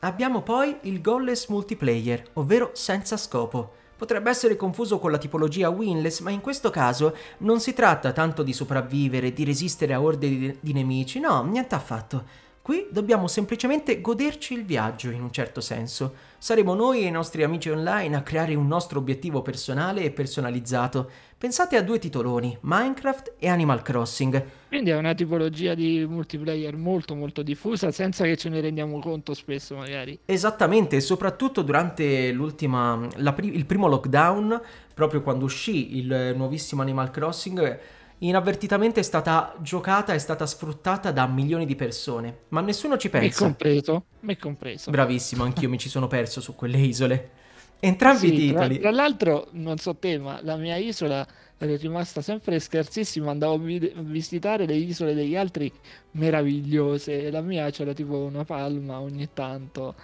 Abbiamo 0.03 0.41
poi 0.41 0.79
il 0.81 0.99
goalless 0.99 1.47
multiplayer, 1.47 2.31
ovvero 2.33 2.71
senza 2.73 3.15
scopo. 3.15 3.75
Potrebbe 3.95 4.29
essere 4.29 4.57
confuso 4.57 4.99
con 4.99 5.11
la 5.11 5.17
tipologia 5.17 5.69
winless, 5.69 6.19
ma 6.19 6.29
in 6.29 6.41
questo 6.41 6.69
caso 6.69 7.15
non 7.37 7.61
si 7.61 7.73
tratta 7.73 8.11
tanto 8.11 8.43
di 8.43 8.51
sopravvivere, 8.51 9.31
di 9.31 9.45
resistere 9.45 9.93
a 9.93 10.01
orde 10.01 10.27
di, 10.27 10.57
di 10.59 10.73
nemici, 10.73 11.21
no, 11.21 11.43
niente 11.43 11.75
affatto. 11.75 12.25
Qui 12.63 12.87
dobbiamo 12.91 13.27
semplicemente 13.27 13.99
goderci 13.99 14.53
il 14.53 14.63
viaggio, 14.63 15.09
in 15.09 15.21
un 15.21 15.33
certo 15.33 15.59
senso. 15.59 16.13
Saremo 16.37 16.73
noi 16.73 17.03
e 17.03 17.07
i 17.07 17.11
nostri 17.11 17.43
amici 17.43 17.69
online 17.69 18.15
a 18.15 18.21
creare 18.21 18.55
un 18.55 18.67
nostro 18.67 18.99
obiettivo 18.99 19.41
personale 19.41 20.03
e 20.03 20.11
personalizzato. 20.11 21.09
Pensate 21.37 21.75
a 21.75 21.81
due 21.81 21.99
titoloni, 21.99 22.57
Minecraft 22.61 23.33
e 23.37 23.49
Animal 23.49 23.81
Crossing. 23.81 24.45
Quindi 24.69 24.91
è 24.91 24.95
una 24.95 25.13
tipologia 25.13 25.73
di 25.73 26.05
multiplayer 26.07 26.77
molto 26.77 27.15
molto 27.15 27.41
diffusa 27.41 27.91
senza 27.91 28.23
che 28.23 28.37
ce 28.37 28.47
ne 28.47 28.61
rendiamo 28.61 28.97
conto 28.99 29.33
spesso 29.33 29.75
magari. 29.75 30.17
Esattamente, 30.23 30.95
e 30.95 31.01
soprattutto 31.01 31.63
durante 31.63 32.31
l'ultima, 32.31 33.05
la 33.17 33.35
il 33.41 33.65
primo 33.65 33.89
lockdown, 33.89 34.61
proprio 34.93 35.21
quando 35.21 35.43
uscì 35.43 35.97
il 35.97 36.31
nuovissimo 36.33 36.81
Animal 36.81 37.11
Crossing, 37.11 37.79
inavvertitamente 38.27 38.99
è 38.99 39.03
stata 39.03 39.55
giocata 39.61 40.13
e 40.13 40.19
stata 40.19 40.45
sfruttata 40.45 41.11
da 41.11 41.27
milioni 41.27 41.65
di 41.65 41.75
persone, 41.75 42.45
ma 42.49 42.61
nessuno 42.61 42.97
ci 42.97 43.09
Me 43.15 43.31
pensa. 43.31 43.31
compreso, 43.31 44.05
me 44.21 44.35
compreso. 44.37 44.91
Bravissimo, 44.91 45.43
anch'io 45.43 45.69
mi 45.69 45.77
ci 45.79 45.89
sono 45.89 46.07
perso 46.07 46.41
su 46.41 46.55
quelle 46.55 46.77
isole. 46.79 47.31
Entrambi 47.79 48.29
i 48.29 48.31
Sì, 48.31 48.43
tra, 48.45 48.67
titoli. 48.67 48.79
tra 48.79 48.91
l'altro, 48.91 49.47
non 49.51 49.77
so 49.77 49.95
te, 49.97 50.17
ma 50.17 50.39
la 50.41 50.55
mia 50.55 50.77
isola 50.77 51.25
è 51.57 51.77
rimasta 51.77 52.21
sempre 52.21 52.59
scarsissima. 52.59 53.31
Andavo 53.31 53.55
a 53.55 54.01
visitare 54.03 54.65
le 54.65 54.75
isole 54.75 55.13
degli 55.13 55.35
altri 55.35 55.71
meravigliose. 56.11 57.29
La 57.31 57.41
mia 57.41 57.69
c'era 57.71 57.93
tipo 57.93 58.17
una 58.23 58.45
palma 58.45 58.99
ogni 59.01 59.31
tanto. 59.33 59.95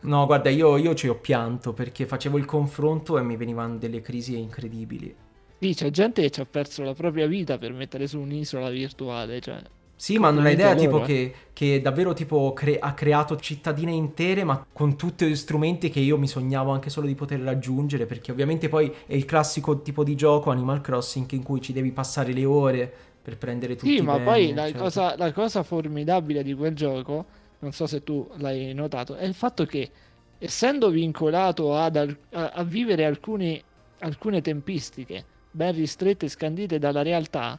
No, 0.00 0.26
guarda, 0.26 0.48
io, 0.50 0.76
io 0.76 0.94
ci 0.94 1.08
ho 1.08 1.16
pianto 1.18 1.72
perché 1.72 2.06
facevo 2.06 2.36
il 2.38 2.44
confronto 2.44 3.18
e 3.18 3.22
mi 3.22 3.36
venivano 3.36 3.78
delle 3.78 4.00
crisi 4.00 4.38
incredibili. 4.38 5.16
Sì, 5.62 5.72
c'è 5.74 5.88
gente 5.90 6.20
che 6.20 6.30
ci 6.30 6.40
ha 6.40 6.44
perso 6.44 6.82
la 6.82 6.92
propria 6.92 7.26
vita 7.26 7.56
per 7.56 7.72
mettere 7.72 8.06
su 8.06 8.18
un'isola 8.20 8.68
virtuale. 8.68 9.40
Cioè, 9.40 9.62
Sì, 9.94 10.18
ma 10.18 10.30
non 10.32 10.46
hai 10.46 10.54
idea 10.54 10.70
Complimenti 10.70 10.72
a 10.72 10.74
tipo 10.74 11.00
eh. 11.00 11.00
che, 11.00 11.32
che 11.52 11.80
davvero 11.80 12.12
tipo 12.12 12.52
cre- 12.52 12.78
ha 12.80 12.92
creato 12.92 13.36
cittadine 13.36 13.92
intere, 13.92 14.42
ma 14.42 14.66
con 14.72 14.96
tutti 14.96 15.24
gli 15.26 15.36
strumenti 15.36 15.90
che 15.90 16.00
io 16.00 16.18
mi 16.18 16.26
sognavo 16.26 16.72
anche 16.72 16.90
solo 16.90 17.06
di 17.06 17.14
poter 17.14 17.38
raggiungere, 17.40 18.04
perché 18.04 18.32
ovviamente 18.32 18.68
poi 18.68 18.92
è 19.06 19.14
il 19.14 19.24
classico 19.24 19.80
tipo 19.80 20.02
di 20.02 20.16
gioco 20.16 20.50
Animal 20.50 20.80
Crossing 20.80 21.30
in 21.32 21.44
cui 21.44 21.60
ci 21.60 21.72
devi 21.72 21.92
passare 21.92 22.32
le 22.32 22.44
ore 22.44 22.92
per 23.22 23.38
prendere 23.38 23.76
tutti 23.76 23.90
Sì, 23.90 24.00
i 24.02 24.06
ma 24.06 24.20
beni, 24.20 24.20
poi 24.20 24.52
la 24.52 24.68
eccetera. 24.68 24.72
cosa, 24.72 25.16
la 25.16 25.32
cosa 25.32 25.62
formidabile 25.64 26.42
di 26.44 26.54
quel 26.54 26.74
gioco, 26.74 27.26
non 27.58 27.72
so 27.72 27.86
se 27.86 28.02
tu 28.04 28.28
l'hai 28.36 28.72
notato, 28.74 29.16
è 29.16 29.24
il 29.24 29.34
fatto 29.34 29.64
che 29.66 29.90
essendo 30.38 30.88
vincolato 30.90 31.74
ad 31.76 31.96
a, 31.96 32.50
a 32.50 32.62
vivere 32.64 33.04
alcuni- 33.04 33.62
alcune 33.98 34.40
tempistiche 34.40 35.26
ben 35.52 35.72
ristrette 35.72 36.26
e 36.26 36.28
scandite 36.28 36.78
dalla 36.78 37.02
realtà, 37.02 37.58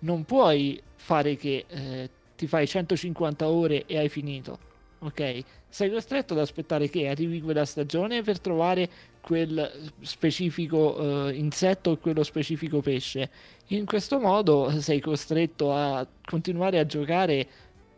non 0.00 0.24
puoi 0.24 0.82
fare 0.96 1.36
che 1.36 1.64
eh, 1.68 2.10
ti 2.36 2.46
fai 2.46 2.66
150 2.66 3.48
ore 3.48 3.86
e 3.86 3.98
hai 3.98 4.08
finito. 4.08 4.58
Ok? 5.00 5.44
Sei 5.68 5.90
costretto 5.90 6.32
ad 6.32 6.40
aspettare 6.40 6.88
che 6.88 7.08
arrivi 7.08 7.40
quella 7.40 7.64
stagione 7.64 8.22
per 8.22 8.40
trovare 8.40 8.88
quel 9.20 9.92
specifico 10.00 11.28
eh, 11.28 11.34
insetto 11.34 11.90
o 11.90 11.96
quello 11.98 12.22
specifico 12.22 12.80
pesce. 12.80 13.30
In 13.68 13.84
questo 13.84 14.18
modo 14.18 14.80
sei 14.80 15.00
costretto 15.00 15.72
a 15.72 16.06
continuare 16.24 16.78
a 16.78 16.86
giocare 16.86 17.46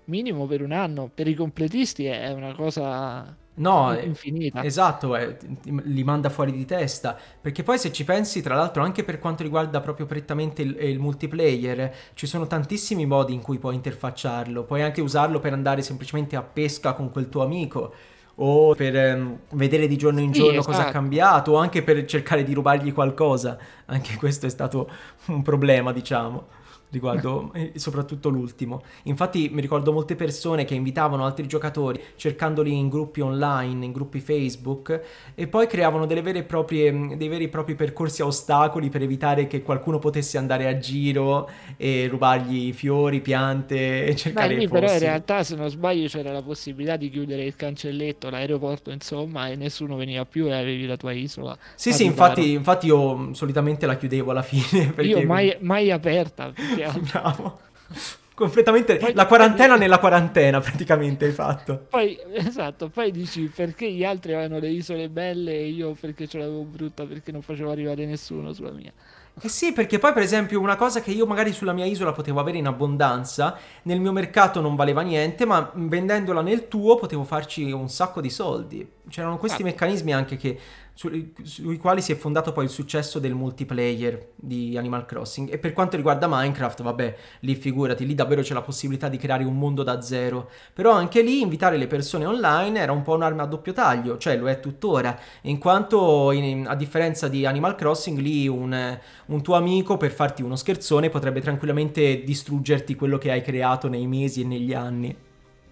minimo 0.04 0.46
per 0.46 0.62
un 0.62 0.72
anno. 0.72 1.11
Per 1.12 1.28
i 1.28 1.35
completisti 1.35 2.06
è 2.06 2.32
una 2.32 2.54
cosa 2.54 3.37
No, 3.58 3.92
eh, 3.92 4.04
infinita. 4.04 4.60
Esatto, 4.60 5.16
eh, 5.16 5.36
li 5.64 6.02
manda 6.04 6.28
fuori 6.30 6.52
di 6.52 6.64
testa. 6.64 7.16
Perché 7.40 7.62
poi 7.62 7.78
se 7.78 7.92
ci 7.92 8.04
pensi, 8.04 8.42
tra 8.42 8.54
l'altro, 8.54 8.82
anche 8.82 9.04
per 9.04 9.18
quanto 9.18 9.42
riguarda 9.42 9.80
proprio 9.80 10.06
prettamente 10.06 10.62
il, 10.62 10.76
il 10.80 10.98
multiplayer, 10.98 11.94
ci 12.14 12.26
sono 12.26 12.46
tantissimi 12.46 13.06
modi 13.06 13.32
in 13.34 13.42
cui 13.42 13.58
puoi 13.58 13.74
interfacciarlo. 13.74 14.64
Puoi 14.64 14.82
anche 14.82 15.00
usarlo 15.00 15.38
per 15.40 15.52
andare 15.52 15.82
semplicemente 15.82 16.36
a 16.36 16.42
pesca 16.42 16.94
con 16.94 17.10
quel 17.10 17.28
tuo 17.28 17.42
amico. 17.44 17.92
O 18.38 18.74
per 18.74 18.94
ehm, 18.96 19.38
vedere 19.52 19.86
di 19.86 19.96
giorno 19.96 20.20
in 20.20 20.30
Sì, 20.30 20.32
giorno 20.32 20.62
cosa 20.62 20.82
ha 20.82 20.86
esatto. 20.86 20.86
cambiato, 20.86 21.52
o 21.52 21.56
anche 21.56 21.82
per 21.82 22.04
cercare 22.04 22.44
di 22.44 22.52
rubargli 22.54 22.92
qualcosa. 22.92 23.58
Anche 23.86 24.16
questo 24.16 24.46
è 24.46 24.50
stato 24.50 24.90
un 25.26 25.42
problema, 25.42 25.92
diciamo, 25.92 26.46
riguardo 26.90 27.53
eh, 27.55 27.72
soprattutto 27.77 28.29
l'ultimo. 28.29 28.83
Infatti 29.05 29.49
mi 29.53 29.61
ricordo 29.61 29.92
molte 29.92 30.14
persone 30.14 30.64
che 30.64 30.75
invitavano 30.75 31.25
altri 31.25 31.46
giocatori 31.46 32.03
cercandoli 32.16 32.77
in 32.77 32.88
gruppi 32.88 33.20
online, 33.20 33.85
in 33.85 33.92
gruppi 33.92 34.20
Facebook 34.20 35.01
e 35.35 35.46
poi 35.46 35.66
creavano 35.66 36.07
delle 36.07 36.22
vere 36.22 36.40
e 36.40 36.42
proprie, 36.44 37.16
dei 37.16 37.29
veri 37.29 37.44
e 37.44 37.49
propri 37.49 37.75
percorsi 37.75 38.22
a 38.22 38.27
ostacoli 38.27 38.88
per 38.88 39.03
evitare 39.03 39.46
che 39.46 39.62
qualcuno 39.62 39.99
potesse 39.99 40.38
andare 40.38 40.66
a 40.66 40.79
giro 40.79 41.49
e 41.77 42.07
rubargli 42.09 42.72
fiori, 42.72 43.20
piante 43.20 44.07
e 44.07 44.14
Beh, 44.14 44.16
cercare 44.16 44.55
lì 44.55 44.68
però 44.68 44.92
in 44.92 44.99
realtà, 44.99 45.42
se 45.42 45.57
non 45.57 45.68
sbaglio, 45.70 46.09
c'era 46.09 46.31
la 46.31 46.42
possibilità 46.42 46.96
di 46.96 47.09
chiudere 47.09 47.44
il 47.44 47.57
cancelletto, 47.57 48.29
l'aeroporto, 48.29 48.90
insomma, 48.90 49.49
e 49.49 49.57
nessuno 49.57 49.96
veniva 49.96 50.27
più 50.27 50.46
e 50.46 50.53
avevi 50.53 50.85
la 50.87 50.96
tua 50.96 51.12
isola. 51.12 51.57
Sì, 51.75 51.92
sì, 51.92 52.05
infatti, 52.05 52.53
infatti 52.53 52.87
io 52.87 53.33
solitamente 53.35 53.87
la 53.87 53.96
chiudevo 53.96 54.31
alla 54.31 54.42
fine 54.42 54.92
perché 54.92 55.11
Io 55.11 55.22
mai, 55.22 55.57
mai 55.61 55.90
aperta, 55.90 56.53
altro. 56.84 57.00
Bravo. 57.12 57.58
Completamente 58.34 58.96
Poi- 58.96 59.14
la 59.14 59.24
quarantena 59.26 59.76
nella 59.76 59.98
quarantena 59.98 60.60
praticamente 60.60 61.24
hai 61.24 61.32
fatto. 61.32 61.86
Poi, 61.88 62.18
esatto, 62.34 62.90
poi 62.90 63.10
dici 63.10 63.50
perché 63.54 63.90
gli 63.90 64.04
altri 64.04 64.34
avevano 64.34 64.60
le 64.60 64.68
isole 64.68 65.08
belle 65.08 65.52
e 65.52 65.68
io 65.68 65.96
perché 65.98 66.26
ce 66.28 66.38
l'avevo 66.38 66.62
brutta 66.64 67.06
perché 67.06 67.32
non 67.32 67.40
facevo 67.40 67.70
arrivare 67.70 68.04
nessuno 68.04 68.52
sulla 68.52 68.72
mia. 68.72 68.92
Eh 69.40 69.48
sì, 69.48 69.72
perché 69.72 69.98
poi 69.98 70.12
per 70.12 70.22
esempio 70.22 70.60
una 70.60 70.76
cosa 70.76 71.00
che 71.00 71.10
io 71.12 71.26
magari 71.26 71.52
sulla 71.52 71.72
mia 71.72 71.84
isola 71.86 72.12
potevo 72.12 72.38
avere 72.40 72.58
in 72.58 72.66
abbondanza, 72.66 73.56
nel 73.82 74.00
mio 74.00 74.12
mercato 74.12 74.60
non 74.60 74.76
valeva 74.76 75.00
niente, 75.00 75.46
ma 75.46 75.70
vendendola 75.74 76.42
nel 76.42 76.68
tuo 76.68 76.96
potevo 76.96 77.24
farci 77.24 77.70
un 77.70 77.88
sacco 77.88 78.20
di 78.20 78.30
soldi. 78.30 78.86
C'erano 79.08 79.38
questi 79.38 79.62
Ah. 79.62 79.66
meccanismi 79.66 80.12
anche 80.12 80.36
che, 80.36 80.58
su- 80.96 81.32
sui 81.42 81.76
quali 81.76 82.00
si 82.00 82.11
è 82.11 82.16
fondato 82.16 82.52
poi 82.52 82.64
il 82.64 82.70
successo 82.70 83.18
del 83.18 83.35
multiplayer 83.35 84.28
di 84.35 84.78
Animal 84.78 85.04
Crossing. 85.04 85.52
E 85.52 85.59
per 85.59 85.74
quanto 85.74 85.96
riguarda 85.96 86.26
Minecraft, 86.26 86.82
vabbè, 86.82 87.16
lì 87.40 87.54
figurati, 87.54 88.06
lì 88.06 88.14
davvero 88.14 88.40
c'è 88.40 88.54
la 88.54 88.62
possibilità 88.62 89.09
di 89.11 89.18
creare 89.18 89.44
un 89.44 89.59
mondo 89.59 89.82
da 89.82 90.00
zero. 90.00 90.50
Però 90.72 90.92
anche 90.92 91.20
lì 91.20 91.42
invitare 91.42 91.76
le 91.76 91.87
persone 91.87 92.24
online 92.24 92.80
era 92.80 92.92
un 92.92 93.02
po' 93.02 93.14
un'arma 93.14 93.42
a 93.42 93.46
doppio 93.46 93.74
taglio, 93.74 94.16
cioè 94.16 94.38
lo 94.38 94.48
è 94.48 94.59
tuttora, 94.59 95.18
in 95.42 95.59
quanto 95.59 96.32
in- 96.32 96.66
a 96.66 96.74
differenza 96.74 97.28
di 97.28 97.44
Animal 97.44 97.74
Crossing 97.74 98.18
lì 98.18 98.48
un, 98.48 98.98
un 99.26 99.42
tuo 99.42 99.54
amico 99.54 99.98
per 99.98 100.12
farti 100.12 100.42
uno 100.42 100.56
scherzone 100.56 101.11
potrebbe 101.11 101.42
tranquillamente 101.42 102.22
distruggerti 102.24 102.94
quello 102.94 103.18
che 103.18 103.30
hai 103.30 103.42
creato 103.42 103.88
nei 103.88 104.06
mesi 104.06 104.40
e 104.40 104.44
negli 104.46 104.72
anni. 104.72 105.25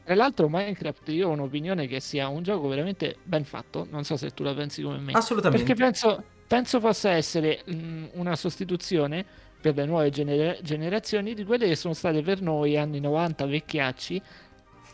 Tra 0.04 0.14
l'altro 0.14 0.48
Minecraft 0.50 1.08
io 1.08 1.28
ho 1.28 1.32
un'opinione 1.32 1.86
che 1.86 1.98
sia 1.98 2.28
un 2.28 2.42
gioco 2.42 2.68
veramente 2.68 3.16
ben 3.22 3.44
fatto, 3.44 3.86
non 3.90 4.04
so 4.04 4.16
se 4.16 4.30
tu 4.30 4.42
la 4.42 4.52
pensi 4.54 4.82
come 4.82 4.98
me. 4.98 5.12
Assolutamente. 5.12 5.64
Perché 5.64 5.82
penso, 5.82 6.22
penso 6.46 6.78
possa 6.78 7.10
essere 7.10 7.62
mh, 7.64 8.10
una 8.12 8.36
sostituzione 8.36 9.24
per 9.60 9.74
le 9.76 9.86
nuove 9.86 10.10
genera- 10.10 10.60
generazioni 10.60 11.32
di 11.32 11.44
quelle 11.44 11.66
che 11.66 11.74
sono 11.74 11.94
state 11.94 12.20
per 12.20 12.42
noi 12.42 12.76
anni 12.76 13.00
90 13.00 13.46
vecchiacci 13.46 14.22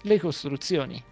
le 0.03 0.21
costruzioni. 0.21 1.03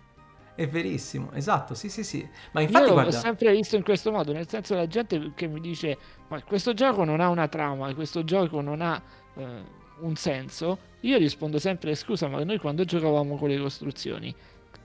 È 0.55 0.67
verissimo, 0.69 1.31
esatto, 1.33 1.75
sì 1.75 1.89
sì 1.89 2.03
sì. 2.03 2.29
Ma 2.53 2.61
Io 2.61 2.67
infatti 2.67 2.87
l'ho 2.87 2.93
guarda, 2.93 3.13
sempre 3.13 3.53
visto 3.53 3.77
in 3.77 3.83
questo 3.85 4.11
modo, 4.11 4.33
nel 4.33 4.49
senso 4.49 4.75
la 4.75 4.87
gente 4.89 5.33
che 5.35 5.47
mi 5.47 5.61
dice 5.61 5.97
ma 6.29 6.43
questo 6.43 6.75
gioco 6.75 7.05
non 7.05 7.21
ha 7.21 7.29
una 7.29 7.47
trama, 7.49 7.95
questo 7.95 8.25
gioco 8.25 8.61
non 8.61 8.81
ha 8.81 9.01
eh, 9.37 9.63
un 10.01 10.17
senso, 10.17 10.79
io 11.01 11.19
rispondo 11.19 11.59
sempre 11.59 11.95
scusa 11.95 12.29
ma 12.29 12.43
noi 12.43 12.59
quando 12.59 12.85
giocavamo 12.85 13.37
con 13.37 13.49
le 13.49 13.59
costruzioni 13.59 14.35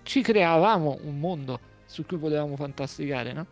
ci 0.04 0.22
creavamo 0.22 1.00
un 1.04 1.20
mondo 1.20 1.60
su 1.86 2.06
cui 2.06 2.18
potevamo 2.18 2.56
fantasticare, 2.56 3.34
no? 3.34 3.46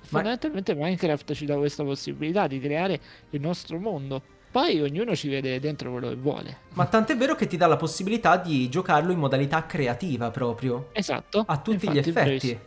Fondamentalmente 0.00 0.74
Minecraft 0.74 1.32
ci 1.32 1.46
dà 1.46 1.56
questa 1.56 1.82
possibilità 1.82 2.46
di 2.46 2.60
creare 2.60 3.00
il 3.30 3.40
nostro 3.40 3.78
mondo. 3.78 4.22
Poi 4.50 4.80
ognuno 4.80 5.14
ci 5.16 5.28
vede 5.28 5.58
dentro 5.58 5.90
quello 5.90 6.08
che 6.08 6.14
vuole. 6.14 6.58
ma 6.74 6.86
tant'è 6.86 7.16
vero 7.16 7.34
che 7.34 7.46
ti 7.46 7.56
dà 7.56 7.66
la 7.66 7.76
possibilità 7.76 8.36
di 8.36 8.68
giocarlo 8.68 9.12
in 9.12 9.18
modalità 9.18 9.66
creativa 9.66 10.30
proprio. 10.30 10.88
Esatto. 10.92 11.44
A 11.46 11.58
tutti 11.58 11.90
gli 11.90 11.96
infatti, 11.96 12.08
effetti. 12.08 12.58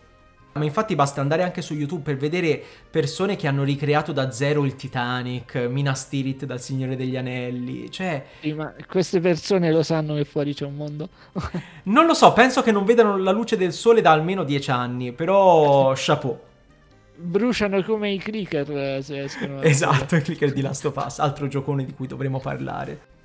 Ma 0.60 0.66
infatti 0.66 0.94
basta 0.94 1.22
andare 1.22 1.44
anche 1.44 1.62
su 1.62 1.74
YouTube 1.74 2.04
per 2.04 2.18
vedere 2.18 2.62
persone 2.90 3.36
che 3.36 3.48
hanno 3.48 3.64
ricreato 3.64 4.12
da 4.12 4.32
zero 4.32 4.66
il 4.66 4.76
Titanic, 4.76 5.56
Minas 5.70 6.08
Tirith 6.08 6.46
dal 6.46 6.62
Signore 6.62 6.96
degli 6.96 7.18
Anelli. 7.18 7.90
Cioè, 7.90 8.24
Sì, 8.42 8.54
ma 8.54 8.74
queste 8.88 9.20
persone 9.20 9.72
lo 9.72 9.82
sanno 9.82 10.16
che 10.16 10.26
fuori 10.26 10.54
c'è 10.54 10.66
un 10.66 10.76
mondo? 10.76 11.10
non 11.84 12.06
lo 12.06 12.14
so, 12.14 12.32
penso 12.34 12.62
che 12.62 12.72
non 12.72 12.86
vedano 12.86 13.18
la 13.18 13.32
luce 13.32 13.58
del 13.58 13.74
sole 13.74 14.02
da 14.02 14.12
almeno 14.12 14.44
dieci 14.44 14.70
anni, 14.70 15.12
però 15.12 15.94
chapeau. 15.98 16.40
Bruciano 17.16 17.84
come 17.84 18.12
i 18.12 18.18
clicker 18.18 18.70
eh, 18.72 19.02
se 19.02 19.24
escono. 19.24 19.62
Esatto, 19.64 20.16
il 20.16 20.22
clicker 20.22 20.54
di 20.54 20.62
Last 20.62 20.86
of 20.86 20.96
Us, 21.04 21.20
altro 21.20 21.48
giocone 21.48 21.84
di 21.84 21.94
cui 21.94 22.08
dovremo 22.08 22.40
parlare. 22.40 23.18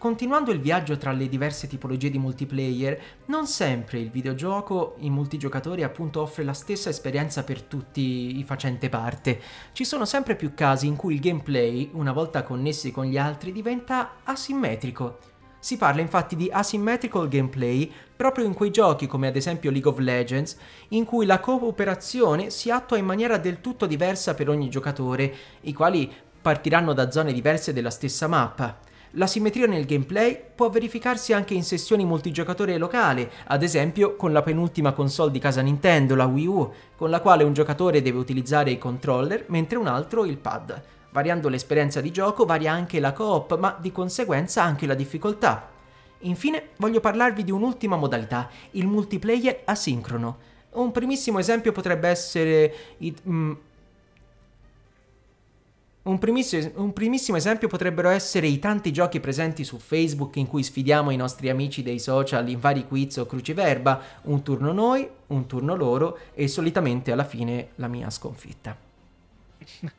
Continuando 0.00 0.50
il 0.50 0.60
viaggio 0.60 0.96
tra 0.96 1.12
le 1.12 1.28
diverse 1.28 1.66
tipologie 1.66 2.08
di 2.08 2.16
multiplayer, 2.16 2.98
non 3.26 3.46
sempre 3.46 3.98
il 3.98 4.08
videogioco 4.08 4.94
in 5.00 5.12
multigiocatore 5.12 5.84
appunto 5.84 6.22
offre 6.22 6.42
la 6.42 6.54
stessa 6.54 6.88
esperienza 6.88 7.44
per 7.44 7.60
tutti 7.60 8.38
i 8.38 8.42
facente 8.42 8.88
parte. 8.88 9.38
Ci 9.72 9.84
sono 9.84 10.06
sempre 10.06 10.36
più 10.36 10.54
casi 10.54 10.86
in 10.86 10.96
cui 10.96 11.12
il 11.12 11.20
gameplay, 11.20 11.90
una 11.92 12.12
volta 12.12 12.44
connessi 12.44 12.90
con 12.92 13.04
gli 13.04 13.18
altri, 13.18 13.52
diventa 13.52 14.12
asimmetrico. 14.24 15.18
Si 15.58 15.76
parla 15.76 16.00
infatti 16.00 16.34
di 16.34 16.48
asymmetrical 16.50 17.28
gameplay 17.28 17.92
proprio 18.16 18.46
in 18.46 18.54
quei 18.54 18.70
giochi 18.70 19.06
come 19.06 19.26
ad 19.26 19.36
esempio 19.36 19.70
League 19.70 19.90
of 19.90 19.98
Legends, 19.98 20.56
in 20.88 21.04
cui 21.04 21.26
la 21.26 21.40
cooperazione 21.40 22.48
si 22.48 22.70
attua 22.70 22.96
in 22.96 23.04
maniera 23.04 23.36
del 23.36 23.60
tutto 23.60 23.84
diversa 23.84 24.32
per 24.32 24.48
ogni 24.48 24.70
giocatore, 24.70 25.34
i 25.60 25.74
quali 25.74 26.10
partiranno 26.40 26.94
da 26.94 27.10
zone 27.10 27.34
diverse 27.34 27.74
della 27.74 27.90
stessa 27.90 28.26
mappa. 28.28 28.88
La 29.14 29.26
simmetria 29.26 29.66
nel 29.66 29.86
gameplay 29.86 30.40
può 30.54 30.70
verificarsi 30.70 31.32
anche 31.32 31.52
in 31.52 31.64
sessioni 31.64 32.04
multigiocatore 32.04 32.78
locale, 32.78 33.28
ad 33.46 33.64
esempio 33.64 34.14
con 34.14 34.32
la 34.32 34.42
penultima 34.42 34.92
console 34.92 35.32
di 35.32 35.40
casa 35.40 35.62
Nintendo, 35.62 36.14
la 36.14 36.26
Wii 36.26 36.46
U, 36.46 36.72
con 36.94 37.10
la 37.10 37.20
quale 37.20 37.42
un 37.42 37.52
giocatore 37.52 38.02
deve 38.02 38.18
utilizzare 38.18 38.70
i 38.70 38.78
controller 38.78 39.46
mentre 39.48 39.78
un 39.78 39.88
altro 39.88 40.24
il 40.24 40.36
pad. 40.36 40.80
Variando 41.10 41.48
l'esperienza 41.48 42.00
di 42.00 42.12
gioco 42.12 42.44
varia 42.44 42.70
anche 42.70 43.00
la 43.00 43.12
coop, 43.12 43.58
ma 43.58 43.76
di 43.80 43.90
conseguenza 43.90 44.62
anche 44.62 44.86
la 44.86 44.94
difficoltà. 44.94 45.68
Infine 46.20 46.68
voglio 46.76 47.00
parlarvi 47.00 47.42
di 47.42 47.50
un'ultima 47.50 47.96
modalità, 47.96 48.48
il 48.72 48.86
multiplayer 48.86 49.62
asincrono. 49.64 50.38
Un 50.72 50.92
primissimo 50.92 51.40
esempio 51.40 51.72
potrebbe 51.72 52.08
essere 52.08 52.74
i- 52.98 53.12
mm, 53.28 53.52
un 56.10 56.18
primissimo, 56.18 56.70
un 56.74 56.92
primissimo 56.92 57.36
esempio 57.36 57.68
potrebbero 57.68 58.08
essere 58.08 58.48
i 58.48 58.58
tanti 58.58 58.92
giochi 58.92 59.20
presenti 59.20 59.62
su 59.62 59.78
Facebook 59.78 60.36
in 60.36 60.48
cui 60.48 60.62
sfidiamo 60.62 61.10
i 61.10 61.16
nostri 61.16 61.48
amici 61.48 61.82
dei 61.82 62.00
social 62.00 62.48
in 62.48 62.58
vari 62.58 62.86
quiz 62.86 63.18
o 63.18 63.26
cruciverba, 63.26 64.00
un 64.22 64.42
turno 64.42 64.72
noi, 64.72 65.08
un 65.28 65.46
turno 65.46 65.76
loro 65.76 66.18
e 66.34 66.48
solitamente 66.48 67.12
alla 67.12 67.24
fine 67.24 67.68
la 67.76 67.86
mia 67.86 68.10
sconfitta. 68.10 68.76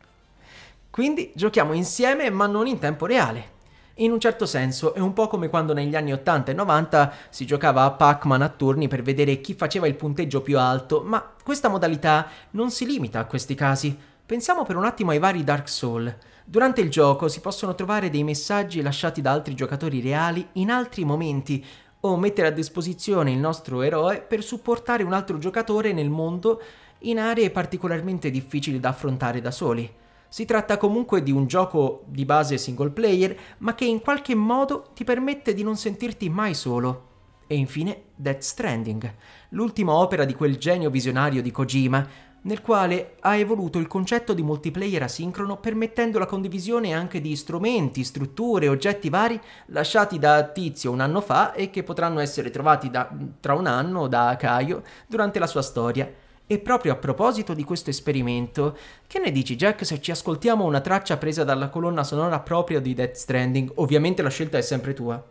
Quindi 0.91 1.31
giochiamo 1.33 1.71
insieme 1.71 2.29
ma 2.29 2.45
non 2.45 2.67
in 2.67 2.77
tempo 2.77 3.05
reale. 3.05 3.59
In 3.95 4.11
un 4.11 4.19
certo 4.19 4.45
senso 4.45 4.93
è 4.93 4.99
un 4.99 5.13
po' 5.13 5.27
come 5.27 5.47
quando 5.47 5.73
negli 5.73 5.95
anni 5.95 6.11
80 6.11 6.51
e 6.51 6.53
90 6.53 7.13
si 7.29 7.45
giocava 7.45 7.83
a 7.83 7.91
Pac-Man 7.91 8.41
a 8.41 8.49
turni 8.49 8.87
per 8.87 9.01
vedere 9.01 9.39
chi 9.39 9.53
faceva 9.53 9.87
il 9.87 9.95
punteggio 9.95 10.41
più 10.41 10.59
alto, 10.59 11.03
ma 11.05 11.33
questa 11.43 11.69
modalità 11.69 12.27
non 12.51 12.71
si 12.71 12.85
limita 12.85 13.19
a 13.19 13.25
questi 13.25 13.55
casi. 13.55 13.97
Pensiamo 14.31 14.63
per 14.63 14.77
un 14.77 14.85
attimo 14.85 15.11
ai 15.11 15.19
vari 15.19 15.43
Dark 15.43 15.67
Soul. 15.67 16.17
Durante 16.45 16.79
il 16.79 16.89
gioco 16.89 17.27
si 17.27 17.41
possono 17.41 17.75
trovare 17.75 18.09
dei 18.09 18.23
messaggi 18.23 18.81
lasciati 18.81 19.19
da 19.19 19.33
altri 19.33 19.55
giocatori 19.55 19.99
reali 19.99 20.47
in 20.53 20.71
altri 20.71 21.03
momenti 21.03 21.61
o 21.99 22.15
mettere 22.15 22.47
a 22.47 22.51
disposizione 22.51 23.33
il 23.33 23.39
nostro 23.39 23.81
eroe 23.81 24.21
per 24.21 24.41
supportare 24.41 25.03
un 25.03 25.11
altro 25.11 25.37
giocatore 25.37 25.91
nel 25.91 26.09
mondo 26.09 26.61
in 26.99 27.19
aree 27.19 27.49
particolarmente 27.49 28.29
difficili 28.31 28.79
da 28.79 28.87
affrontare 28.87 29.41
da 29.41 29.51
soli. 29.51 29.93
Si 30.29 30.45
tratta 30.45 30.77
comunque 30.77 31.23
di 31.23 31.31
un 31.31 31.45
gioco 31.45 32.05
di 32.05 32.23
base 32.23 32.57
single 32.57 32.91
player, 32.91 33.37
ma 33.57 33.75
che 33.75 33.83
in 33.83 33.99
qualche 33.99 34.33
modo 34.33 34.91
ti 34.93 35.03
permette 35.03 35.53
di 35.53 35.61
non 35.61 35.75
sentirti 35.75 36.29
mai 36.29 36.53
solo. 36.53 37.09
E 37.47 37.55
infine 37.57 38.03
Death 38.15 38.43
Stranding, 38.43 39.13
l'ultima 39.49 39.91
opera 39.91 40.23
di 40.23 40.35
quel 40.35 40.55
genio 40.55 40.89
visionario 40.89 41.41
di 41.41 41.51
Kojima, 41.51 42.29
nel 42.43 42.61
quale 42.61 43.17
ha 43.19 43.35
evoluto 43.35 43.77
il 43.77 43.87
concetto 43.87 44.33
di 44.33 44.41
multiplayer 44.41 45.03
asincrono 45.03 45.57
permettendo 45.57 46.17
la 46.17 46.25
condivisione 46.25 46.93
anche 46.93 47.21
di 47.21 47.35
strumenti, 47.35 48.03
strutture, 48.03 48.67
oggetti 48.67 49.09
vari 49.09 49.39
lasciati 49.67 50.17
da 50.17 50.43
Tizio 50.45 50.91
un 50.91 51.01
anno 51.01 51.21
fa 51.21 51.53
e 51.53 51.69
che 51.69 51.83
potranno 51.83 52.19
essere 52.19 52.49
trovati 52.49 52.89
da- 52.89 53.09
tra 53.39 53.53
un 53.53 53.67
anno 53.67 54.07
da 54.07 54.35
Caio 54.39 54.83
durante 55.07 55.37
la 55.37 55.47
sua 55.47 55.61
storia. 55.61 56.11
E 56.47 56.59
proprio 56.59 56.93
a 56.93 56.97
proposito 56.97 57.53
di 57.53 57.63
questo 57.63 57.91
esperimento, 57.91 58.77
che 59.07 59.19
ne 59.19 59.31
dici 59.31 59.55
Jack 59.55 59.85
se 59.85 60.01
ci 60.01 60.11
ascoltiamo 60.11 60.65
una 60.65 60.81
traccia 60.81 61.15
presa 61.17 61.43
dalla 61.43 61.69
colonna 61.69 62.03
sonora 62.03 62.39
propria 62.41 62.81
di 62.81 62.93
Death 62.93 63.15
Stranding? 63.15 63.71
Ovviamente 63.75 64.21
la 64.21 64.29
scelta 64.29 64.57
è 64.57 64.61
sempre 64.61 64.93
tua. 64.93 65.23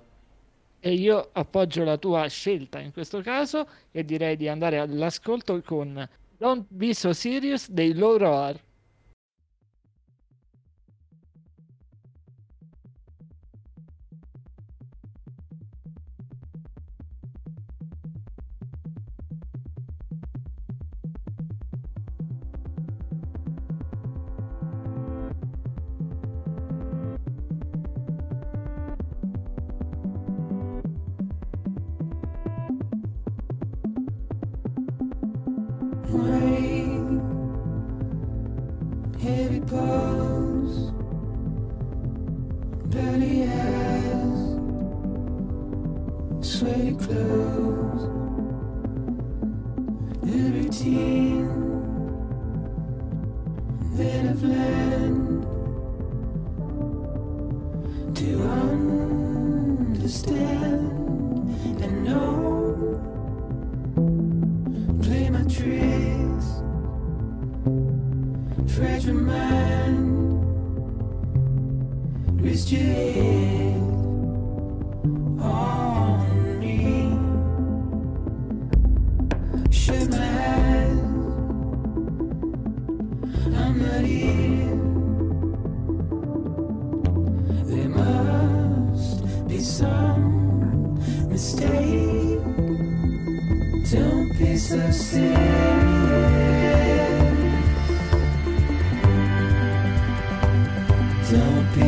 E 0.83 0.95
io 0.95 1.29
appoggio 1.33 1.85
la 1.85 1.99
tua 1.99 2.27
scelta 2.29 2.79
in 2.79 2.93
questo 2.93 3.21
caso 3.21 3.69
e 3.91 4.03
direi 4.03 4.37
di 4.37 4.49
andare 4.49 4.79
all'ascolto 4.79 5.61
con 5.63 6.09
Don't 6.41 6.67
Be 6.71 6.95
So 6.95 7.13
Serious 7.13 7.69
dei 7.69 7.93
Low 7.93 8.17
Roar. 8.17 8.59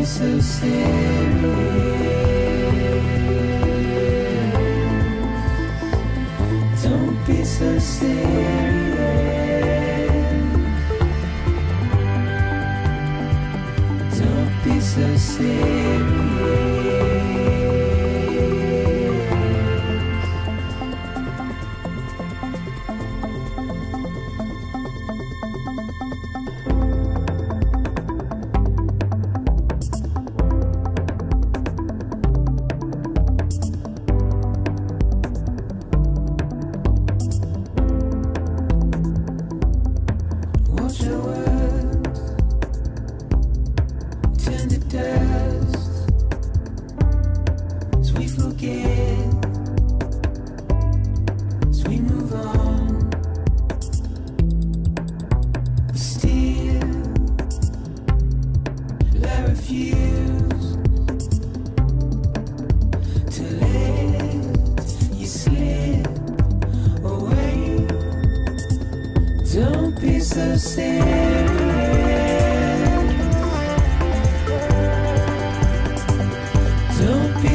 so 0.04 0.40
serious. 0.40 1.12
Don't 6.82 7.26
be 7.26 7.44
so 7.44 7.78
serious. 7.78 8.12
Don't 14.18 14.64
be 14.64 14.80
so 14.80 15.16
serious. 15.16 15.71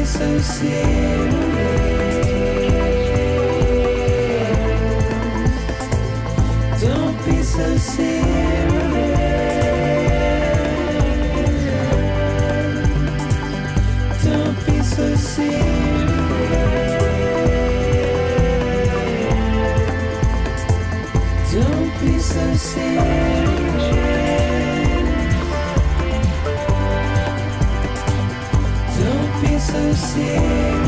so 0.07 0.39
serious. 0.39 1.86
see 30.17 30.86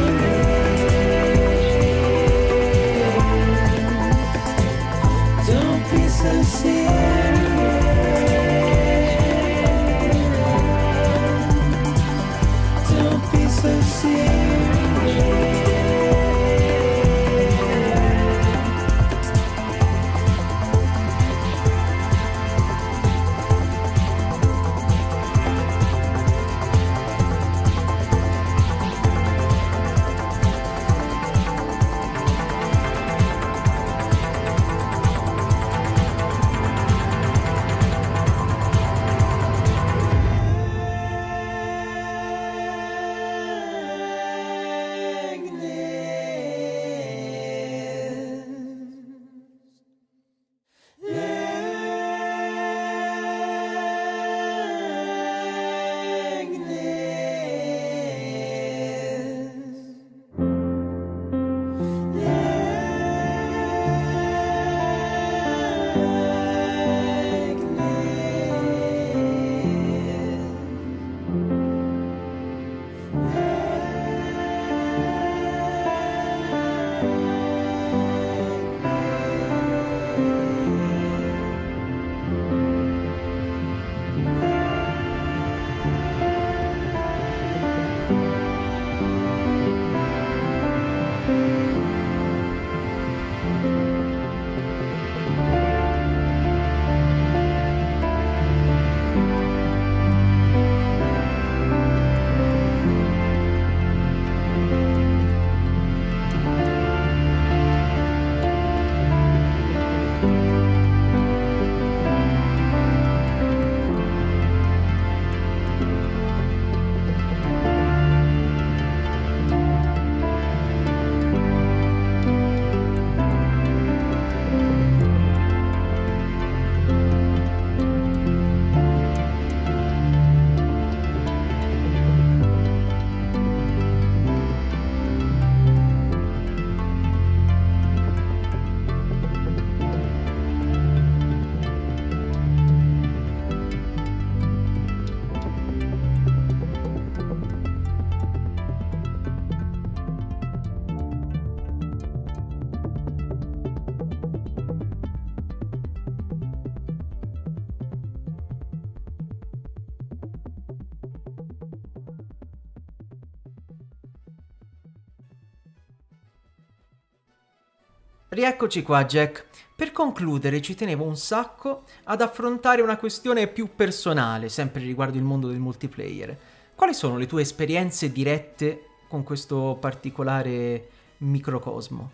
Rieccoci 168.30 168.84
qua, 168.84 169.06
Jack. 169.06 169.48
Per 169.76 169.92
concludere, 169.92 170.62
ci 170.62 170.76
tenevo 170.76 171.04
un 171.04 171.18
sacco 171.18 171.86
ad 172.04 172.22
affrontare 172.22 172.84
una 172.84 172.96
questione 172.96 173.48
più 173.48 173.74
personale, 173.76 174.50
sempre 174.50 174.84
riguardo 174.84 175.18
il 175.18 175.24
mondo 175.24 175.48
del 175.48 175.58
multiplayer. 175.58 176.38
Quali 176.76 176.94
sono 176.94 177.18
le 177.18 177.26
tue 177.26 177.42
esperienze 177.42 178.12
dirette 178.12 178.84
con 179.08 179.24
questo 179.24 179.78
particolare 179.80 180.90
microcosmo? 181.18 182.12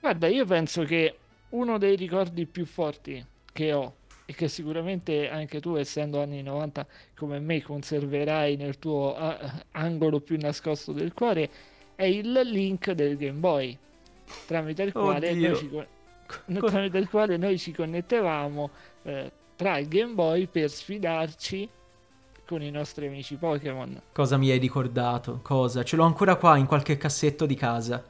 Guarda, 0.00 0.28
io 0.28 0.46
penso 0.46 0.84
che 0.84 1.18
uno 1.50 1.76
dei 1.76 1.94
ricordi 1.94 2.46
più 2.46 2.64
forti 2.64 3.22
che 3.52 3.72
ho 3.74 3.96
e 4.24 4.32
che 4.32 4.48
sicuramente 4.48 5.28
anche 5.28 5.60
tu, 5.60 5.76
essendo 5.76 6.22
anni 6.22 6.42
90 6.42 6.86
come 7.16 7.38
me, 7.38 7.62
conserverai 7.62 8.56
nel 8.56 8.78
tuo 8.78 9.14
ah, 9.14 9.62
angolo 9.72 10.20
più 10.20 10.38
nascosto 10.40 10.92
del 10.92 11.12
cuore, 11.12 11.50
è 11.94 12.04
il 12.04 12.32
link 12.32 12.92
del 12.92 13.18
Game 13.18 13.38
Boy, 13.38 13.78
tramite 14.46 14.82
il 14.82 14.92
quale, 14.92 15.34
noi 15.34 15.56
ci, 15.56 15.70
tramite 16.46 16.98
il 16.98 17.08
quale 17.08 17.36
noi 17.36 17.58
ci 17.58 17.72
connettevamo 17.72 18.70
eh, 19.02 19.32
tra 19.56 19.78
il 19.78 19.88
Game 19.88 20.12
Boy 20.12 20.46
per 20.46 20.70
sfidarci 20.70 21.68
con 22.46 22.62
i 22.62 22.70
nostri 22.70 23.06
amici 23.06 23.34
Pokémon. 23.36 24.00
Cosa 24.12 24.36
mi 24.36 24.50
hai 24.50 24.58
ricordato? 24.58 25.40
Cosa? 25.42 25.82
Ce 25.82 25.96
l'ho 25.96 26.04
ancora 26.04 26.36
qua 26.36 26.56
in 26.56 26.66
qualche 26.66 26.96
cassetto 26.96 27.44
di 27.44 27.54
casa. 27.54 28.04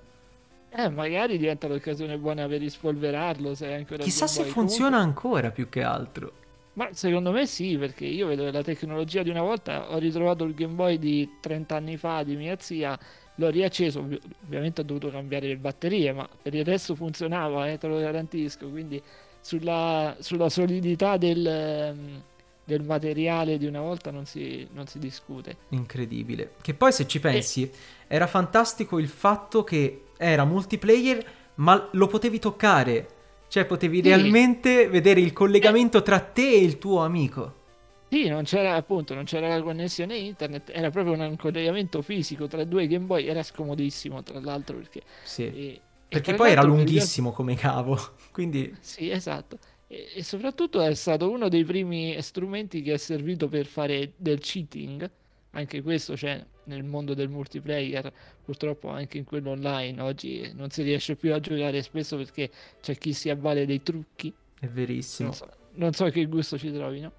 Eh, 0.69 0.91
magari 0.91 1.39
diventa 1.39 1.69
l'occasione 1.69 2.19
buona 2.19 2.47
per 2.47 2.61
rispolverarlo 2.61 3.55
se 3.55 3.73
ancora 3.73 4.03
Chissà 4.03 4.27
se 4.27 4.45
funziona 4.45 4.99
ancora 4.99 5.51
più 5.51 5.71
che 5.71 5.83
altro. 5.83 6.33
Ma 6.75 6.91
secondo 6.93 7.33
me 7.33 7.47
sì, 7.47 7.79
perché 7.79 8.05
io 8.05 8.27
vedo 8.27 8.51
la 8.51 8.62
tecnologia 8.62 9.23
di 9.23 9.31
una 9.31 9.41
volta, 9.41 9.91
ho 9.91 9.99
ritrovato 9.99 10.45
il 10.45 10.53
Game 10.53 10.75
Boy 10.75 10.99
di 10.99 11.39
30 11.41 11.75
anni 11.75 11.97
fa 11.97 12.23
di 12.23 12.37
mia 12.37 12.57
zia, 12.59 12.99
l'ho 13.37 13.49
riacceso, 13.49 14.01
ovvi- 14.01 14.20
ovviamente 14.47 14.80
ho 14.80 14.84
dovuto 14.84 15.11
cambiare 15.11 15.47
le 15.49 15.57
batterie, 15.57 16.12
ma 16.12 16.28
per 16.43 16.55
il 16.55 16.64
resto 16.64 16.95
funzionava, 16.95 17.68
eh, 17.70 17.78
te 17.78 17.87
lo 17.87 17.99
garantisco, 17.99 18.68
quindi 18.68 19.01
sulla, 19.41 20.16
sulla 20.20 20.49
solidità 20.49 21.16
del, 21.16 21.47
ehm, 21.47 22.22
del 22.64 22.82
materiale 22.82 23.59
di 23.59 23.66
una 23.66 23.80
volta 23.80 24.11
non 24.11 24.26
si, 24.26 24.66
non 24.72 24.87
si 24.87 24.99
discute. 24.99 25.57
Incredibile. 25.68 26.53
Che 26.61 26.74
poi 26.74 26.93
se 26.93 27.07
ci 27.07 27.20
pensi, 27.20 27.70
era 28.09 28.26
fantastico 28.26 28.99
il 28.99 29.09
fatto 29.09 29.62
che 29.62 30.07
era 30.16 30.45
multiplayer, 30.45 31.24
ma 31.57 31.89
lo 31.93 32.07
potevi 32.09 32.39
toccare. 32.39 33.09
Cioè 33.49 33.64
potevi 33.66 33.99
Sì. 34.03 34.09
realmente 34.09 34.89
vedere 34.89 35.20
il 35.20 35.32
collegamento 35.32 36.03
tra 36.03 36.18
te 36.18 36.51
e 36.53 36.59
il 36.62 36.78
tuo 36.78 37.05
amico. 37.05 37.64
Sì, 38.09 38.28
non 38.28 38.44
c'era 38.44 38.76
appunto, 38.76 39.14
non 39.14 39.24
c'era 39.24 39.48
la 39.48 39.62
connessione 39.62 40.16
internet, 40.16 40.70
era 40.72 40.90
proprio 40.90 41.14
un, 41.14 41.36
collegamento 41.36 42.02
fisico 42.02 42.46
tra 42.46 42.64
due 42.64 42.86
Game 42.86 43.07
Boy, 43.07 43.26
era 43.26 43.42
scomodissimo 43.42 44.22
tra 44.22 44.38
l'altro 44.40 44.76
perché... 44.76 45.02
Sì. 45.24 45.42
e- 45.44 45.80
e 46.09 46.20
Perché 46.20 46.34
tra 46.34 46.36
poi 46.36 46.52
era 46.52 46.62
lunghissimo 46.62 47.32
come 47.32 47.57
cavo. 47.57 47.98
Quindi 48.30 48.72
Sì, 48.78 49.11
esatto. 49.11 49.59
E, 49.88 50.07
e 50.14 50.22
soprattutto 50.22 50.80
è 50.80 50.94
stato 50.94 51.28
uno 51.28 51.48
dei 51.48 51.64
primi 51.64 52.16
strumenti 52.22 52.80
che 52.80 52.92
è 52.92 52.96
servito 52.96 53.48
per 53.48 53.66
fare 53.66 54.12
del 54.16 54.38
cheating. 54.38 55.11
Anche 55.50 55.82
questo 55.82 56.14
c'è 56.14 56.44
nel 56.64 56.84
mondo 56.84 57.14
del 57.14 57.28
multiplayer, 57.28 58.12
purtroppo 58.44 58.88
anche 58.88 59.18
in 59.18 59.24
quello 59.24 59.50
online. 59.50 60.00
Oggi 60.00 60.48
non 60.54 60.70
si 60.70 60.82
riesce 60.82 61.16
più 61.16 61.34
a 61.34 61.40
giocare 61.40 61.82
spesso 61.82 62.16
perché 62.16 62.50
c'è 62.80 62.96
chi 62.96 63.12
si 63.12 63.28
avvale 63.28 63.66
dei 63.66 63.82
trucchi. 63.82 64.32
è 64.61 64.66
verissimo. 64.66 65.30
Non 65.30 65.36
so, 65.36 65.48
non 65.72 65.92
so 65.92 66.04
che 66.11 66.24
gusto 66.26 66.57
ci 66.57 66.70
trovino. 66.72 67.12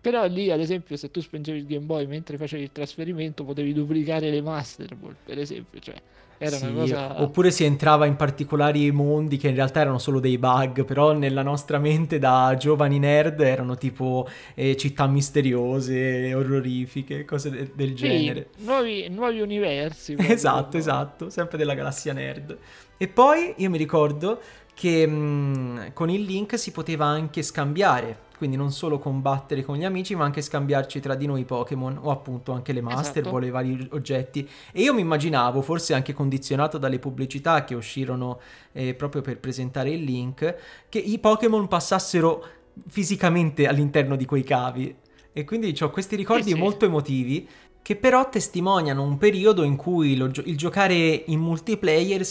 Però 0.00 0.24
lì, 0.26 0.50
ad 0.50 0.60
esempio, 0.60 0.96
se 0.96 1.10
tu 1.10 1.20
spengevi 1.20 1.58
il 1.58 1.66
Game 1.66 1.84
Boy 1.84 2.06
mentre 2.06 2.36
facevi 2.38 2.62
il 2.62 2.72
trasferimento, 2.72 3.44
potevi 3.44 3.72
duplicare 3.72 4.30
le 4.30 4.40
Master 4.42 4.94
Ball, 4.96 5.16
per 5.22 5.38
esempio. 5.38 5.78
Cioè, 5.80 6.00
era 6.38 6.56
Sì, 6.56 6.66
una 6.66 6.72
cosa... 6.72 7.22
Oppure 7.22 7.50
si 7.50 7.64
entrava 7.64 8.06
in 8.06 8.16
particolari 8.16 8.90
mondi 8.90 9.36
che 9.36 9.48
in 9.48 9.54
realtà 9.54 9.80
erano 9.80 9.98
solo 9.98 10.20
dei 10.20 10.38
bug, 10.38 10.84
però 10.84 11.12
nella 11.12 11.42
nostra 11.42 11.78
mente 11.78 12.18
da 12.18 12.56
giovani 12.58 12.98
nerd 12.98 13.40
erano 13.40 13.76
tipo 13.76 14.26
eh, 14.54 14.74
città 14.76 15.06
misteriose, 15.06 16.32
orrorifiche, 16.34 17.24
cose 17.26 17.50
de- 17.50 17.70
del 17.74 17.94
Sì, 17.94 18.34
genere. 18.34 18.48
nuovi, 18.56 19.08
nuovi 19.08 19.40
universi. 19.40 20.16
Esatto, 20.26 20.76
esatto, 20.76 21.30
sempre 21.30 21.56
della 21.58 21.74
galassia 21.74 22.12
nerd. 22.12 22.56
E 22.96 23.08
poi 23.08 23.54
io 23.56 23.70
mi 23.70 23.78
ricordo 23.78 24.40
che 24.80 25.06
mh, 25.06 25.92
con 25.92 26.08
il 26.08 26.22
link 26.22 26.58
si 26.58 26.70
poteva 26.70 27.04
anche 27.04 27.42
scambiare, 27.42 28.16
quindi 28.38 28.56
non 28.56 28.72
solo 28.72 28.98
combattere 28.98 29.62
con 29.62 29.76
gli 29.76 29.84
amici, 29.84 30.14
ma 30.14 30.24
anche 30.24 30.40
scambiarci 30.40 31.00
tra 31.00 31.14
di 31.16 31.26
noi 31.26 31.44
Pokémon 31.44 31.98
o 32.00 32.10
appunto 32.10 32.52
anche 32.52 32.72
le 32.72 32.80
Master 32.80 33.20
Esatto. 33.20 33.38
E 33.40 33.46
i 33.46 33.50
vari 33.50 33.88
oggetti. 33.90 34.48
E 34.72 34.80
io 34.80 34.94
mi 34.94 35.02
immaginavo, 35.02 35.60
forse 35.60 35.92
anche 35.92 36.14
condizionato 36.14 36.78
dalle 36.78 36.98
pubblicità 36.98 37.62
che 37.64 37.74
uscirono 37.74 38.40
eh, 38.72 38.94
proprio 38.94 39.20
per 39.20 39.38
presentare 39.38 39.90
il 39.90 40.02
link, 40.02 40.56
che 40.88 40.98
i 40.98 41.18
Pokémon 41.18 41.68
passassero 41.68 42.42
fisicamente 42.86 43.66
all'interno 43.66 44.16
di 44.16 44.24
quei 44.24 44.44
cavi. 44.44 44.96
E 45.30 45.44
quindi 45.44 45.76
ho 45.78 45.90
questi 45.90 46.16
ricordi 46.16 46.52
sì. 46.52 46.54
molto 46.54 46.86
emotivi 46.86 47.46
che 47.82 47.96
però 47.96 48.28
testimoniano 48.28 49.02
un 49.02 49.16
periodo 49.18 49.62
in 49.62 49.76
cui 49.76 50.16
lo 50.16 50.30
il 50.44 50.56
giocare 50.56 51.24
in 51.26 51.40
multiplayer 51.40 52.26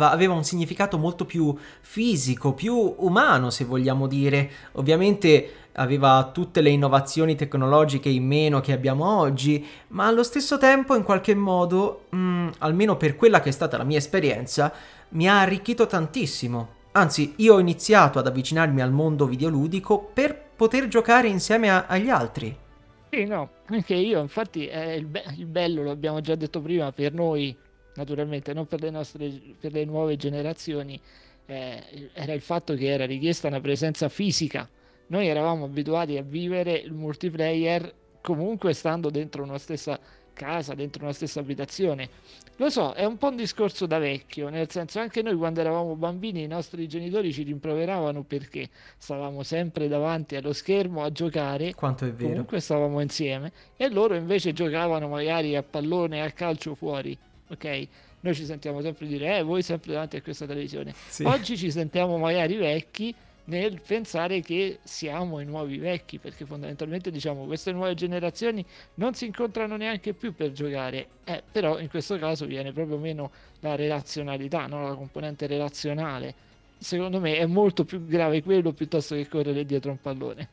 aveva 0.00 0.34
un 0.34 0.44
significato 0.44 0.98
molto 0.98 1.24
più 1.24 1.54
fisico, 1.80 2.52
più 2.52 2.94
umano 2.98 3.50
se 3.50 3.64
vogliamo 3.64 4.06
dire. 4.06 4.50
Ovviamente 4.72 5.52
aveva 5.78 6.30
tutte 6.32 6.60
le 6.60 6.70
innovazioni 6.70 7.36
tecnologiche 7.36 8.08
in 8.08 8.26
meno 8.26 8.60
che 8.60 8.72
abbiamo 8.72 9.18
oggi, 9.18 9.64
ma 9.88 10.06
allo 10.06 10.22
stesso 10.22 10.58
tempo 10.58 10.96
in 10.96 11.04
qualche 11.04 11.34
modo, 11.34 12.06
mm, 12.14 12.48
almeno 12.58 12.96
per 12.96 13.14
quella 13.14 13.40
che 13.40 13.50
è 13.50 13.52
stata 13.52 13.76
la 13.76 13.84
mia 13.84 13.98
esperienza, 13.98 14.72
mi 15.10 15.28
ha 15.28 15.40
arricchito 15.40 15.86
tantissimo. 15.86 16.76
Anzi, 16.92 17.34
io 17.36 17.54
ho 17.54 17.60
iniziato 17.60 18.18
ad 18.18 18.26
avvicinarmi 18.26 18.80
al 18.80 18.90
mondo 18.90 19.26
videoludico 19.26 20.10
per 20.12 20.36
poter 20.56 20.88
giocare 20.88 21.28
insieme 21.28 21.70
a- 21.70 21.84
agli 21.86 22.08
altri. 22.08 22.66
Sì, 23.10 23.24
no, 23.24 23.52
anche 23.66 23.94
io, 23.94 24.20
infatti, 24.20 24.66
è 24.66 24.90
il, 24.92 25.06
be- 25.06 25.24
il 25.36 25.46
bello, 25.46 25.82
lo 25.82 25.90
abbiamo 25.90 26.20
già 26.20 26.34
detto 26.34 26.60
prima, 26.60 26.92
per 26.92 27.14
noi, 27.14 27.56
naturalmente, 27.94 28.52
non 28.52 28.66
per 28.66 28.82
le 28.82 28.90
nostre, 28.90 29.30
per 29.58 29.72
le 29.72 29.84
nuove 29.86 30.16
generazioni, 30.16 31.00
eh, 31.46 32.10
era 32.12 32.34
il 32.34 32.42
fatto 32.42 32.74
che 32.74 32.86
era 32.86 33.06
richiesta 33.06 33.48
una 33.48 33.60
presenza 33.60 34.10
fisica. 34.10 34.68
Noi 35.06 35.26
eravamo 35.26 35.64
abituati 35.64 36.18
a 36.18 36.22
vivere 36.22 36.72
il 36.74 36.92
multiplayer 36.92 37.94
comunque 38.20 38.74
stando 38.74 39.08
dentro 39.08 39.42
una 39.42 39.56
stessa 39.56 39.98
casa, 40.38 40.74
dentro 40.74 41.02
una 41.02 41.12
stessa 41.12 41.40
abitazione. 41.40 42.08
Lo 42.56 42.70
so, 42.70 42.92
è 42.92 43.04
un 43.04 43.18
po' 43.18 43.28
un 43.28 43.36
discorso 43.36 43.86
da 43.86 43.98
vecchio, 43.98 44.48
nel 44.48 44.70
senso 44.70 45.00
anche 45.00 45.20
noi 45.22 45.36
quando 45.36 45.60
eravamo 45.60 45.96
bambini 45.96 46.44
i 46.44 46.46
nostri 46.46 46.86
genitori 46.88 47.32
ci 47.32 47.42
rimproveravano 47.42 48.22
perché 48.22 48.68
stavamo 48.96 49.42
sempre 49.42 49.88
davanti 49.88 50.36
allo 50.36 50.52
schermo 50.52 51.02
a 51.02 51.10
giocare 51.12 51.74
Quanto 51.74 52.04
è 52.04 52.12
vero. 52.12 52.30
comunque 52.30 52.60
stavamo 52.60 53.00
insieme 53.00 53.52
e 53.76 53.88
loro 53.90 54.14
invece 54.14 54.52
giocavano 54.52 55.08
magari 55.08 55.56
a 55.56 55.62
pallone 55.62 56.22
a 56.22 56.30
calcio 56.30 56.74
fuori, 56.74 57.16
ok? 57.48 57.88
Noi 58.20 58.34
ci 58.34 58.44
sentiamo 58.44 58.80
sempre 58.80 59.06
dire, 59.06 59.38
eh, 59.38 59.42
voi 59.42 59.62
sempre 59.62 59.92
davanti 59.92 60.16
a 60.16 60.22
questa 60.22 60.44
televisione. 60.46 60.92
Sì. 61.08 61.22
Oggi 61.24 61.56
ci 61.56 61.70
sentiamo 61.70 62.18
magari 62.18 62.56
vecchi 62.56 63.14
nel 63.48 63.80
pensare 63.86 64.40
che 64.40 64.78
siamo 64.82 65.40
i 65.40 65.44
nuovi 65.44 65.78
vecchi, 65.78 66.18
perché 66.18 66.44
fondamentalmente 66.44 67.10
diciamo 67.10 67.44
queste 67.44 67.72
nuove 67.72 67.94
generazioni 67.94 68.64
non 68.94 69.14
si 69.14 69.26
incontrano 69.26 69.76
neanche 69.76 70.12
più 70.12 70.34
per 70.34 70.52
giocare, 70.52 71.08
eh, 71.24 71.42
però 71.50 71.78
in 71.78 71.88
questo 71.88 72.18
caso 72.18 72.46
viene 72.46 72.72
proprio 72.72 72.98
meno 72.98 73.30
la 73.60 73.74
relazionalità, 73.74 74.66
no? 74.66 74.82
la 74.86 74.94
componente 74.94 75.46
relazionale. 75.46 76.34
Secondo 76.78 77.20
me 77.20 77.36
è 77.36 77.46
molto 77.46 77.84
più 77.84 78.04
grave 78.04 78.42
quello 78.42 78.72
piuttosto 78.72 79.14
che 79.14 79.26
correre 79.28 79.64
dietro 79.64 79.90
un 79.90 80.00
pallone. 80.00 80.48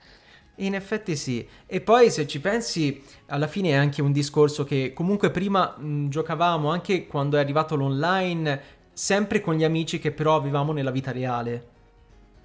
In 0.60 0.74
effetti 0.74 1.18
sì, 1.18 1.46
e 1.66 1.82
poi 1.82 2.10
se 2.10 2.26
ci 2.28 2.40
pensi, 2.40 3.04
alla 3.26 3.48
fine 3.48 3.72
è 3.72 3.74
anche 3.74 4.02
un 4.02 4.14
discorso 4.14 4.64
che 4.64 4.94
comunque 4.94 5.30
prima 5.30 5.76
mh, 5.78 6.08
giocavamo 6.08 6.70
anche 6.70 7.08
quando 7.08 7.36
è 7.36 7.42
arrivato 7.42 7.76
l'online, 7.76 8.62
sempre 8.94 9.42
con 9.42 9.56
gli 9.56 9.66
amici 9.66 10.00
che 10.00 10.14
però 10.14 10.36
avevamo 10.36 10.72
nella 10.72 10.92
vita 10.92 11.12
reale. 11.12 11.74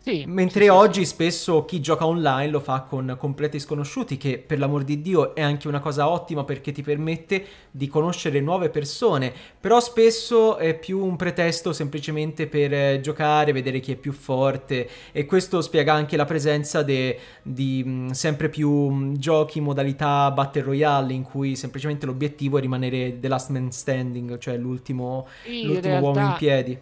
Sì, 0.03 0.27
Mentre 0.27 0.63
sì, 0.65 0.69
oggi 0.69 1.01
sì. 1.01 1.07
spesso 1.07 1.67
chi 1.67 1.81
gioca 1.81 2.07
online 2.07 2.51
lo 2.51 2.61
fa 2.61 2.83
con 2.83 3.17
completi 3.19 3.59
sconosciuti, 3.59 4.17
che 4.17 4.39
per 4.39 4.59
l'amor 4.59 4.83
di 4.83 5.03
Dio 5.03 5.35
è 5.35 5.43
anche 5.43 5.69
una 5.69 5.81
cosa 5.81 6.09
ottima 6.09 6.43
perché 6.45 6.73
ti 6.73 6.81
permette 6.83 7.45
di 7.71 7.87
conoscere 7.87 8.41
nuove 8.41 8.71
persone, 8.71 9.31
però 9.61 9.79
spesso 9.79 10.57
è 10.57 10.75
più 10.79 11.05
un 11.05 11.17
pretesto 11.17 11.75
semplicemente 11.75 12.47
per 12.47 12.73
eh, 12.73 13.01
giocare, 13.03 13.53
vedere 13.53 13.81
chi 13.81 13.93
è 13.93 13.97
più 13.97 14.13
forte 14.13 14.89
e 15.13 15.27
questo 15.27 15.61
spiega 15.61 15.93
anche 15.93 16.17
la 16.17 16.25
presenza 16.25 16.83
de- 16.83 17.19
di 17.43 17.85
mh, 17.85 18.11
sempre 18.13 18.49
più 18.49 18.71
mh, 18.71 19.17
giochi 19.19 19.59
in 19.59 19.65
modalità 19.65 20.31
Battle 20.31 20.63
Royale 20.63 21.13
in 21.13 21.23
cui 21.25 21.57
semplicemente 21.57 22.07
l'obiettivo 22.07 22.57
è 22.57 22.61
rimanere 22.63 23.19
the 23.21 23.29
last 23.29 23.51
man 23.51 23.71
standing, 23.71 24.39
cioè 24.39 24.57
l'ultimo, 24.57 25.27
l'ultimo 25.61 25.99
uomo 25.99 26.25
in 26.25 26.33
realtà- 26.33 26.37
piedi. 26.39 26.79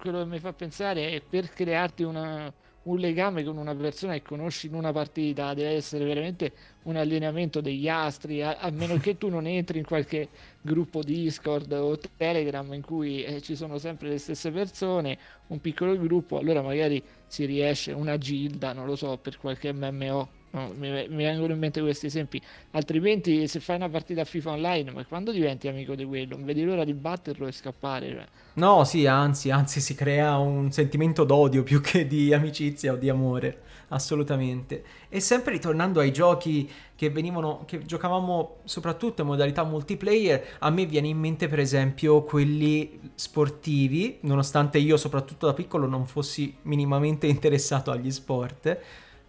Quello 0.00 0.18
che 0.18 0.28
mi 0.28 0.38
fa 0.38 0.52
pensare 0.52 1.10
è 1.10 1.20
per 1.20 1.50
crearti 1.50 2.02
una, 2.02 2.52
un 2.84 2.96
legame 2.98 3.44
con 3.44 3.58
una 3.58 3.74
persona 3.74 4.14
che 4.14 4.22
conosci 4.22 4.66
in 4.66 4.74
una 4.74 4.92
partita, 4.92 5.52
deve 5.52 5.70
essere 5.70 6.04
veramente 6.04 6.52
un 6.84 6.96
allineamento 6.96 7.60
degli 7.60 7.88
astri, 7.88 8.42
a, 8.42 8.56
a 8.58 8.70
meno 8.70 8.96
che 8.96 9.18
tu 9.18 9.28
non 9.28 9.46
entri 9.46 9.78
in 9.78 9.84
qualche 9.84 10.28
gruppo 10.62 11.02
Discord 11.02 11.70
o 11.72 11.98
Telegram 12.16 12.72
in 12.72 12.82
cui 12.82 13.22
eh, 13.22 13.42
ci 13.42 13.54
sono 13.54 13.78
sempre 13.78 14.08
le 14.08 14.18
stesse 14.18 14.50
persone, 14.50 15.18
un 15.48 15.60
piccolo 15.60 15.96
gruppo, 15.98 16.38
allora 16.38 16.62
magari 16.62 17.02
si 17.26 17.44
riesce 17.44 17.92
una 17.92 18.16
gilda, 18.16 18.72
non 18.72 18.86
lo 18.86 18.96
so, 18.96 19.18
per 19.18 19.38
qualche 19.38 19.72
MMO. 19.72 20.39
Mi, 20.52 21.06
mi 21.08 21.24
vengono 21.24 21.52
in 21.52 21.58
mente 21.58 21.80
questi 21.80 22.06
esempi. 22.06 22.40
Altrimenti, 22.72 23.46
se 23.46 23.60
fai 23.60 23.76
una 23.76 23.88
partita 23.88 24.24
FIFA 24.24 24.50
online, 24.50 24.90
ma 24.90 25.04
quando 25.04 25.30
diventi 25.30 25.68
amico 25.68 25.94
di 25.94 26.04
quello? 26.04 26.36
Non 26.36 26.44
vedi 26.44 26.64
l'ora 26.64 26.84
di 26.84 26.92
batterlo 26.92 27.46
e 27.46 27.52
scappare. 27.52 28.08
cioè. 28.08 28.26
No, 28.54 28.82
sì, 28.84 29.06
anzi, 29.06 29.50
anzi 29.50 29.80
si 29.80 29.94
crea 29.94 30.36
un 30.38 30.72
sentimento 30.72 31.22
d'odio 31.24 31.62
più 31.62 31.80
che 31.80 32.06
di 32.06 32.34
amicizia 32.34 32.92
o 32.92 32.96
di 32.96 33.08
amore, 33.08 33.62
assolutamente. 33.88 34.82
E 35.08 35.20
sempre 35.20 35.52
ritornando 35.52 36.00
ai 36.00 36.12
giochi 36.12 36.68
che 36.96 37.10
venivano, 37.10 37.62
che 37.64 37.84
giocavamo 37.86 38.56
soprattutto 38.64 39.22
in 39.22 39.28
modalità 39.28 39.62
multiplayer, 39.62 40.56
a 40.58 40.70
me 40.70 40.84
viene 40.84 41.08
in 41.08 41.18
mente 41.18 41.48
per 41.48 41.60
esempio 41.60 42.24
quelli 42.24 43.12
sportivi, 43.14 44.18
nonostante 44.22 44.78
io 44.78 44.96
soprattutto 44.96 45.46
da 45.46 45.54
piccolo 45.54 45.86
non 45.86 46.06
fossi 46.06 46.56
minimamente 46.62 47.26
interessato 47.28 47.92
agli 47.92 48.10
sport, 48.10 48.78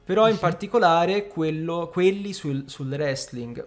però 0.04 0.30
in 0.30 0.38
particolare 0.38 1.28
quello- 1.28 1.90
quelli 1.90 2.34
sul, 2.34 2.64
sul 2.68 2.88
wrestling. 2.90 3.66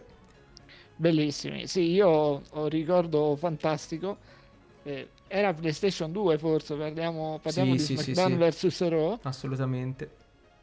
Bellissimi. 0.96 1.66
Sì, 1.66 1.90
io 1.90 2.08
ho 2.08 2.42
un 2.52 2.68
ricordo 2.68 3.34
fantastico. 3.36 4.18
Eh, 4.84 5.08
era 5.26 5.52
PlayStation 5.52 6.12
2, 6.12 6.38
forse. 6.38 6.74
Parliamo, 6.76 7.38
parliamo 7.42 7.76
Sì, 7.76 7.94
di 7.94 8.00
sì, 8.02 8.12
SmackDown 8.14 8.52
sì. 8.52 8.66
vs 8.68 8.88
Raw. 8.88 9.18
Assolutamente. 9.22 10.10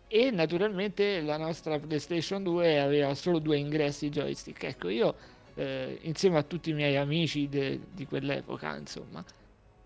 E 0.08 0.30
naturalmente 0.30 1.22
la 1.22 1.38
nostra 1.38 1.80
PlayStation 1.80 2.44
2 2.44 2.80
aveva 2.80 3.14
solo 3.16 3.40
due 3.40 3.58
ingressi 3.58 4.10
joystick. 4.10 4.64
Ecco, 4.64 4.90
io 4.90 5.16
eh, 5.56 5.98
insieme 6.04 6.38
a 6.38 6.44
tutti 6.44 6.70
i 6.70 6.74
miei 6.74 6.96
amici 6.98 7.48
de- 7.50 7.80
di 7.92 8.06
quell'epoca, 8.06 8.76
insomma, 8.78 9.24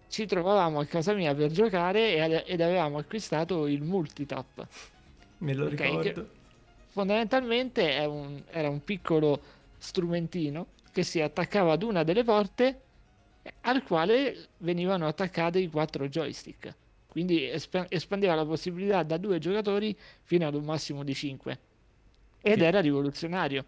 ci 0.07 0.25
trovavamo 0.27 0.79
a 0.79 0.85
casa 0.85 1.13
mia 1.13 1.33
per 1.33 1.51
giocare 1.51 2.43
ed 2.45 2.61
avevamo 2.61 2.97
acquistato 2.99 3.65
il 3.67 3.81
multitap. 3.81 4.67
Me 5.39 5.53
lo 5.53 5.65
Ok, 5.65 5.75
che- 5.75 5.83
ricordo. 5.85 6.29
Fondamentalmente 6.87 7.97
un- 8.07 8.41
era 8.49 8.69
un 8.69 8.83
piccolo 8.83 9.41
strumentino 9.77 10.67
che 10.91 11.03
si 11.03 11.19
attaccava 11.21 11.73
ad 11.73 11.83
una 11.83 12.03
delle 12.03 12.23
porte 12.23 12.81
eh, 13.41 13.53
al 13.61 13.83
quale 13.83 14.47
venivano 14.59 15.05
attaccati 15.07 15.59
i 15.59 15.69
quattro 15.69 16.07
joystick. 16.07 16.73
Quindi 17.07 17.49
espa- 17.49 17.85
espandeva 17.89 18.33
la 18.35 18.45
possibilità 18.45 19.03
da 19.03 19.17
due 19.17 19.39
giocatori 19.39 19.95
fino 20.23 20.47
ad 20.47 20.55
un 20.55 20.63
massimo 20.63 21.03
di 21.03 21.13
cinque. 21.13 21.59
Ed 22.41 22.59
Sì. 22.59 22.63
era 22.63 22.79
rivoluzionario. 22.79 23.65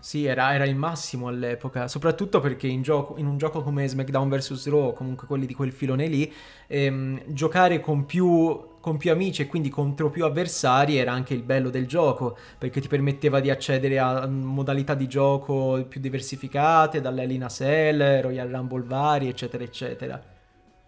Sì, 0.00 0.24
era, 0.24 0.52
era 0.52 0.64
il 0.64 0.74
massimo 0.74 1.28
all'epoca, 1.28 1.86
soprattutto 1.86 2.40
perché 2.40 2.66
in, 2.66 2.82
gioco- 2.82 3.16
in 3.18 3.26
un 3.26 3.38
gioco 3.38 3.62
come 3.62 3.86
SmackDown 3.86 4.28
vs. 4.28 4.68
Raw, 4.68 4.92
comunque 4.94 5.26
quelli 5.28 5.46
di 5.46 5.54
quel 5.54 5.70
filone 5.72 6.08
lì, 6.08 6.32
ehm, 6.66 7.22
giocare 7.28 7.78
con 7.80 8.04
più, 8.04 8.60
con 8.82 8.96
più 8.96 9.12
amici 9.12 9.42
e 9.42 9.46
quindi 9.46 9.68
contro 9.68 10.10
più 10.10 10.24
avversari 10.24 10.96
era 10.96 11.12
anche 11.12 11.34
il 11.34 11.44
bello 11.44 11.70
del 11.70 11.86
gioco, 11.86 12.36
perché 12.58 12.80
ti 12.80 12.88
permetteva 12.88 13.38
di 13.38 13.48
accedere 13.48 14.00
a 14.00 14.26
modalità 14.26 14.94
di 14.94 15.06
gioco 15.06 15.86
più 15.88 16.00
diversificate, 16.00 17.00
dalle 17.00 17.22
Elina 17.22 17.48
Cell, 17.48 18.20
Royal 18.20 18.48
Rumble 18.48 18.82
vari, 18.82 19.28
eccetera, 19.28 19.62
eccetera. 19.62 20.20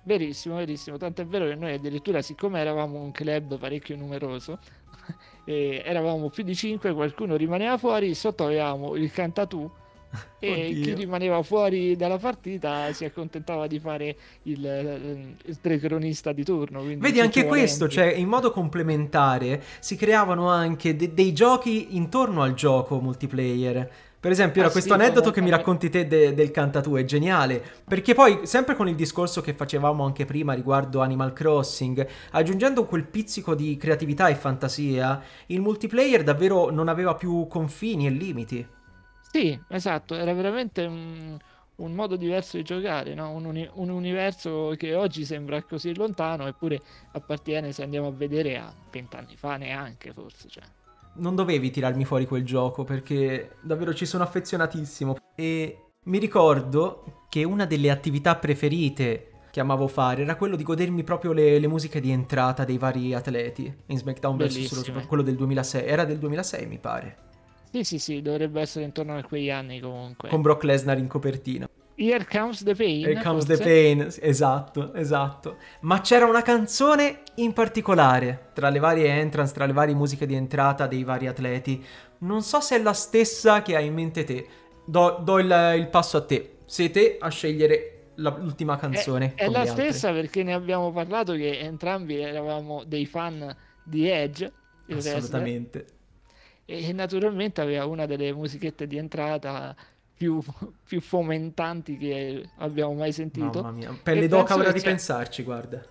Verissimo, 0.03 0.57
verissimo. 0.57 0.97
Tanto 0.97 1.23
è 1.23 1.25
vero 1.27 1.47
che 1.47 1.55
noi 1.55 1.75
addirittura, 1.75 2.21
siccome 2.21 2.59
eravamo 2.59 3.01
un 3.01 3.13
club 3.13 3.59
parecchio 3.59 3.97
numeroso, 3.97 4.59
e 5.47 5.81
eravamo 5.85 6.31
più 6.31 6.43
di 6.43 6.57
5, 6.57 6.93
qualcuno 6.93 7.37
rimaneva 7.37 7.79
fuori, 7.79 8.13
sotto 8.15 8.45
avevamo 8.45 8.97
il 8.97 9.13
cantatù 9.13 9.71
e 10.39 10.71
chi 10.73 10.81
Oddio. 10.83 10.95
rimaneva 10.97 11.43
fuori 11.43 11.97
dalla 11.97 12.19
partita 12.19 12.93
si 12.93 13.05
accontentava 13.05 13.67
di 13.67 13.79
fare 13.79 14.17
il, 14.43 14.67
eh, 14.67 15.35
il 15.45 15.61
telecronista 15.61 16.33
di 16.33 16.45
turno. 16.45 16.83
Vedi 16.83 17.21
anche 17.21 17.45
questo, 17.47 17.89
cioè 17.89 18.13
in 18.13 18.29
modo 18.29 18.51
complementare 18.51 19.63
si 19.81 19.97
creavano 19.97 20.49
anche 20.49 20.97
de- 20.97 21.15
dei 21.15 21.33
giochi 21.33 21.97
intorno 21.97 22.43
al 22.43 22.55
gioco 22.55 23.01
multiplayer. 23.01 23.91
Per 24.25 24.33
esempio, 24.33 24.65
Ah, 24.65 24.71
questo 24.71 24.95
sì, 24.95 25.01
aneddoto 25.01 25.31
che 25.31 25.43
mi 25.43 25.51
racconti 25.51 25.91
te 25.91 26.07
de- 26.07 26.33
del 26.33 26.51
cantatù 26.51 26.95
è 26.95 27.05
geniale, 27.05 27.63
perché 27.87 28.15
poi, 28.15 28.47
sempre 28.47 28.75
con 28.75 28.89
il 28.89 28.95
discorso 28.95 29.43
che 29.43 29.53
facevamo 29.53 30.03
anche 30.03 30.25
prima 30.25 30.55
riguardo 30.55 31.03
Animal 31.03 31.35
Crossing, 31.35 32.07
aggiungendo 32.31 32.87
quel 32.87 33.05
pizzico 33.05 33.55
di 33.55 33.77
creatività 33.77 34.29
e 34.29 34.35
fantasia, 34.35 35.21
il 35.49 35.61
multiplayer 35.61 36.23
davvero 36.23 36.71
non 36.71 36.89
aveva 36.89 37.15
più 37.15 37.47
confini 37.49 38.07
e 38.07 38.11
limiti. 38.11 38.67
Sì, 39.35 39.61
esatto, 39.67 40.15
era 40.15 40.33
veramente 40.33 40.85
un, 40.85 41.37
un 41.75 41.93
modo 41.93 42.15
diverso 42.15 42.57
di 42.57 42.63
giocare, 42.63 43.15
no? 43.15 43.33
Un, 43.33 43.47
uni- 43.47 43.69
un 43.73 43.89
universo 43.89 44.75
che 44.77 44.95
oggi 44.95 45.25
sembra 45.25 45.61
così 45.65 45.93
lontano, 45.93 46.47
eppure 46.47 46.81
appartiene, 47.11 47.73
se 47.73 47.83
andiamo 47.83 48.07
a 48.07 48.13
vedere, 48.13 48.59
a 48.59 48.73
vent'anni 48.93 49.35
fa 49.35 49.57
neanche, 49.57 50.13
forse. 50.13 50.49
Cioè. 50.49 50.63
non 51.15 51.35
dovevi 51.35 51.73
tirarmi 51.73 52.05
fuori 52.05 52.27
quel 52.27 52.45
gioco 52.45 52.85
perché 52.85 53.57
davvero 53.61 53.93
ci 53.93 54.07
sono 54.07 54.23
affezionatissimo. 54.23 55.17
E 55.35 55.79
mi 56.05 56.19
ricordo 56.19 57.25
che 57.29 57.43
una 57.43 57.67
delle 57.67 57.91
attività 57.91 58.37
preferite 58.37 59.31
che 59.51 59.59
amavo 59.59 59.89
fare 59.89 60.23
era 60.23 60.37
quello 60.37 60.55
di 60.55 60.63
godermi 60.63 61.03
proprio 61.03 61.33
le, 61.33 61.59
le 61.59 61.67
musiche 61.67 61.99
di 61.99 62.13
entrata 62.13 62.65
dei 62.65 62.79
vari 62.79 63.13
atleti 63.13 63.83
in 63.87 63.99
SmackDown 63.99 64.37
vs. 64.37 64.55
Bellissime. 64.55 65.07
quello 65.09 65.25
del 65.25 65.35
2006. 65.35 65.85
Era 65.85 66.05
del 66.05 66.19
2006, 66.19 66.67
mi 66.69 66.79
pare. 66.79 67.33
Sì, 67.75 67.83
sì, 67.83 67.99
sì, 67.99 68.23
dovrebbe 68.23 68.61
essere 68.61 68.85
intorno 68.85 69.17
a 69.17 69.23
quegli 69.25 69.51
anni 69.51 69.81
comunque. 69.81 70.29
Con 70.29 70.43
Brock 70.43 70.63
Lesnar 70.63 70.97
in 70.97 71.09
copertina. 71.09 71.69
Here 71.97 72.25
Comes 72.25 72.63
the 72.63 72.73
Pain. 72.77 73.05
Here 73.05 73.21
comes 73.21 73.47
the 73.47 73.57
forse? 73.57 73.69
pain. 73.69 74.09
Esatto, 74.21 74.95
esatto. 74.95 75.57
Ma 75.81 76.01
c'era 76.01 76.25
una 76.27 76.43
canzone 76.43 77.23
in 77.37 77.53
particolare 77.53 78.51
tra 78.53 78.69
le 78.69 78.79
varie 78.79 79.09
entrance, 79.09 79.53
tra 79.53 79.67
le 79.67 79.73
varie 79.73 79.93
musiche 79.93 80.25
di 80.25 80.37
entrata 80.37 80.87
dei 80.87 81.03
vari 81.03 81.27
atleti. 81.27 81.85
Non 82.19 82.43
so 82.43 82.61
se 82.61 82.77
è 82.77 82.81
la 82.81 82.93
stessa 82.93 83.63
che 83.63 83.75
hai 83.75 83.87
in 83.87 83.95
mente 83.95 84.23
te. 84.23 84.47
Do, 84.85 85.19
do 85.21 85.41
il, 85.41 85.75
il 85.77 85.89
passo 85.89 86.19
a 86.19 86.25
te. 86.25 86.59
Sei 86.67 86.93
te 86.93 87.17
a 87.19 87.29
scegliere 87.29 88.11
la- 88.17 88.37
l'ultima 88.39 88.77
canzone. 88.77 89.33
È, 89.35 89.47
è 89.47 89.49
la 89.49 89.67
stessa 89.67 90.13
perché 90.13 90.45
ne 90.45 90.55
abbiamo 90.55 90.93
parlato 90.93 91.33
che 91.33 91.59
entrambi 91.59 92.21
eravamo 92.21 92.85
dei 92.85 93.05
fan 93.05 93.53
di 93.83 94.09
Edge, 94.09 94.53
Assolutamente. 94.89 95.87
E 96.65 96.93
naturalmente 96.93 97.61
aveva 97.61 97.85
una 97.87 98.07
delle 98.07 98.33
musichette 98.33 98.87
di 98.87 98.97
entrata 98.97 99.75
più, 100.17 100.41
più 100.85 101.01
fomentanti 101.01 101.97
che 101.97 102.49
abbiamo 102.59 102.95
mai 102.95 103.13
sentito. 103.13 103.61
Mamma 103.63 103.71
mia. 103.71 103.99
Pelle 104.03 104.29
d'oca 104.29 104.55
ora 104.55 104.73
di 104.73 104.79
sia- 104.79 104.91
pensarci, 104.91 105.43
guarda. 105.43 105.85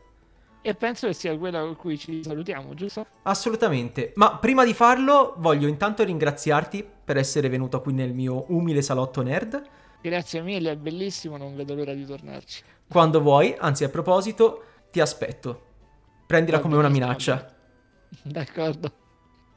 E 0.65 0.73
penso 0.75 1.07
che 1.07 1.13
sia 1.13 1.37
quella 1.37 1.59
con 1.59 1.75
cui 1.75 1.97
ci 1.97 2.23
salutiamo, 2.23 2.73
giusto? 2.73 3.05
Assolutamente, 3.23 4.13
ma 4.15 4.37
prima 4.37 4.63
di 4.63 4.73
farlo 4.73 5.33
voglio 5.37 5.67
intanto 5.67 6.03
ringraziarti 6.05 6.87
per 7.03 7.17
essere 7.17 7.49
venuto 7.49 7.81
qui 7.81 7.91
nel 7.91 8.13
mio 8.13 8.45
umile 8.47 8.81
salotto 8.81 9.21
nerd. 9.21 9.61
Grazie 10.01 10.41
mille, 10.41 10.71
è 10.71 10.75
bellissimo, 10.77 11.35
non 11.35 11.53
vedo 11.55 11.75
l'ora 11.75 11.93
di 11.93 12.05
tornarci. 12.05 12.63
Quando 12.87 13.19
vuoi, 13.19 13.53
anzi 13.57 13.83
a 13.83 13.89
proposito, 13.89 14.63
ti 14.89 15.01
aspetto. 15.01 15.65
Prendila 16.25 16.59
come 16.61 16.77
una 16.77 16.89
minaccia. 16.89 17.53
D'accordo. 18.21 19.01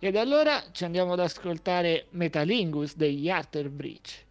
Ed 0.06 0.14
allora 0.14 0.62
ci 0.70 0.84
andiamo 0.84 1.14
ad 1.14 1.18
ascoltare 1.18 2.06
Metalingus 2.10 2.94
degli 2.94 3.28
Arthur 3.28 3.68
Bridge. 3.70 4.24